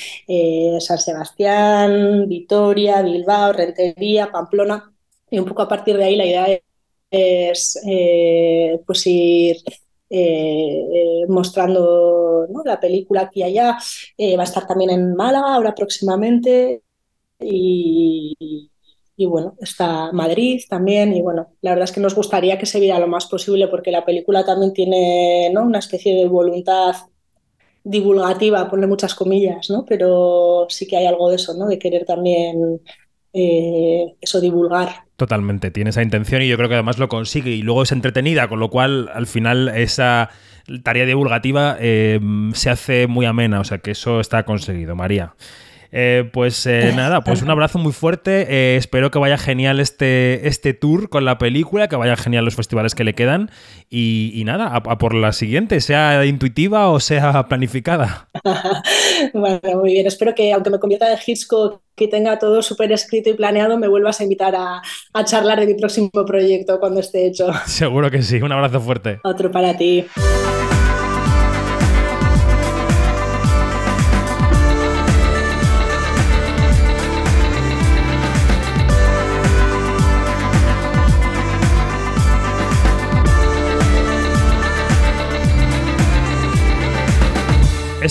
San 0.80 0.98
Sebastián, 0.98 2.26
Vitoria, 2.28 3.02
Bilbao, 3.02 3.52
Rentería, 3.52 4.30
Pamplona 4.30 4.90
y 5.30 5.38
un 5.38 5.44
poco 5.44 5.62
a 5.62 5.68
partir 5.68 5.96
de 5.96 6.04
ahí 6.04 6.16
la 6.16 6.26
idea 6.26 6.60
es 7.10 7.80
eh, 7.86 8.80
pues 8.86 9.06
ir 9.06 9.56
eh, 10.08 11.24
mostrando 11.28 12.46
la 12.64 12.80
película 12.80 13.22
aquí 13.22 13.40
y 13.40 13.44
allá. 13.44 13.78
Eh, 14.16 14.36
va 14.36 14.42
a 14.42 14.44
estar 14.44 14.66
también 14.66 14.90
en 14.90 15.14
Málaga 15.14 15.54
ahora 15.54 15.74
próximamente 15.74 16.82
y, 17.40 18.70
y, 19.16 19.26
bueno, 19.26 19.54
está 19.60 20.12
Madrid 20.12 20.62
también 20.68 21.14
y 21.14 21.22
bueno, 21.22 21.48
la 21.62 21.70
verdad 21.72 21.84
es 21.84 21.92
que 21.92 22.00
nos 22.00 22.14
gustaría 22.14 22.58
que 22.58 22.66
se 22.66 22.80
viera 22.80 22.98
lo 22.98 23.06
más 23.08 23.26
posible 23.26 23.68
porque 23.68 23.90
la 23.90 24.04
película 24.04 24.44
también 24.44 24.72
tiene 24.72 25.50
¿no? 25.52 25.62
una 25.62 25.78
especie 25.78 26.14
de 26.14 26.28
voluntad 26.28 26.94
divulgativa, 27.82 28.68
ponle 28.68 28.86
muchas 28.86 29.14
comillas, 29.14 29.70
¿no? 29.70 29.84
pero 29.86 30.66
sí 30.68 30.86
que 30.86 30.96
hay 30.98 31.06
algo 31.06 31.30
de 31.30 31.36
eso, 31.36 31.54
¿no? 31.54 31.66
de 31.66 31.78
querer 31.78 32.04
también 32.04 32.80
eso 33.32 34.40
divulgar. 34.40 35.04
Totalmente, 35.20 35.70
tiene 35.70 35.90
esa 35.90 36.02
intención 36.02 36.40
y 36.40 36.48
yo 36.48 36.56
creo 36.56 36.70
que 36.70 36.76
además 36.76 36.96
lo 36.96 37.10
consigue 37.10 37.50
y 37.50 37.60
luego 37.60 37.82
es 37.82 37.92
entretenida, 37.92 38.48
con 38.48 38.58
lo 38.58 38.70
cual 38.70 39.10
al 39.12 39.26
final 39.26 39.68
esa 39.68 40.30
tarea 40.82 41.04
divulgativa 41.04 41.76
eh, 41.78 42.18
se 42.54 42.70
hace 42.70 43.06
muy 43.06 43.26
amena, 43.26 43.60
o 43.60 43.64
sea 43.64 43.76
que 43.76 43.90
eso 43.90 44.18
está 44.20 44.44
conseguido, 44.44 44.96
María. 44.96 45.34
Eh, 45.92 46.28
pues 46.32 46.66
eh, 46.66 46.92
nada, 46.94 47.22
pues 47.22 47.42
un 47.42 47.50
abrazo 47.50 47.78
muy 47.78 47.92
fuerte. 47.92 48.46
Eh, 48.48 48.76
espero 48.76 49.10
que 49.10 49.18
vaya 49.18 49.38
genial 49.38 49.80
este, 49.80 50.46
este 50.46 50.74
tour 50.74 51.08
con 51.08 51.24
la 51.24 51.38
película, 51.38 51.88
que 51.88 51.96
vaya 51.96 52.16
genial 52.16 52.44
los 52.44 52.54
festivales 52.54 52.94
que 52.94 53.04
le 53.04 53.14
quedan. 53.14 53.50
Y, 53.88 54.32
y 54.34 54.44
nada, 54.44 54.66
a, 54.66 54.76
a, 54.76 54.98
por 54.98 55.14
la 55.14 55.32
siguiente, 55.32 55.80
sea 55.80 56.24
intuitiva 56.24 56.88
o 56.88 57.00
sea 57.00 57.44
planificada. 57.48 58.28
bueno, 59.34 59.60
muy 59.76 59.92
bien. 59.92 60.06
Espero 60.06 60.34
que, 60.34 60.52
aunque 60.52 60.70
me 60.70 60.78
convierta 60.78 61.08
de 61.08 61.18
Hitchcock 61.24 61.82
que 61.96 62.08
tenga 62.08 62.38
todo 62.38 62.62
súper 62.62 62.92
escrito 62.92 63.28
y 63.28 63.34
planeado, 63.34 63.76
me 63.76 63.86
vuelvas 63.86 64.20
a 64.20 64.22
invitar 64.22 64.54
a, 64.56 64.80
a 65.12 65.24
charlar 65.24 65.60
de 65.60 65.66
mi 65.66 65.74
próximo 65.74 66.10
proyecto 66.26 66.80
cuando 66.80 67.00
esté 67.00 67.26
hecho. 67.26 67.52
Seguro 67.66 68.10
que 68.10 68.22
sí. 68.22 68.40
Un 68.40 68.52
abrazo 68.52 68.80
fuerte. 68.80 69.20
Otro 69.22 69.50
para 69.50 69.76
ti. 69.76 70.06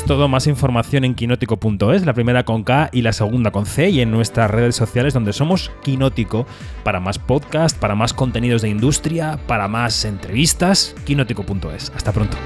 Todo, 0.10 0.28
más 0.28 0.48
información 0.48 1.06
en 1.06 1.14
quinótico.es, 1.14 2.04
la 2.04 2.16
primera 2.16 2.44
con 2.44 2.64
K 2.64 2.90
y 2.92 3.04
la 3.04 3.14
segunda 3.14 3.52
con 3.52 3.68
C, 3.68 3.92
y 3.92 4.02
en 4.02 4.10
nuestras 4.10 4.50
redes 4.50 4.76
sociales 4.76 5.14
donde 5.14 5.34
somos 5.34 5.70
Quinótico, 5.84 6.48
para 6.84 7.00
más 7.00 7.20
podcast, 7.20 7.78
para 7.78 7.94
más 7.94 8.16
contenidos 8.16 8.64
de 8.64 8.70
industria, 8.70 9.38
para 9.46 9.68
más 9.68 10.06
entrevistas, 10.06 10.96
quinótico.es. 11.06 11.92
Hasta 11.96 12.12
pronto. 12.12 12.38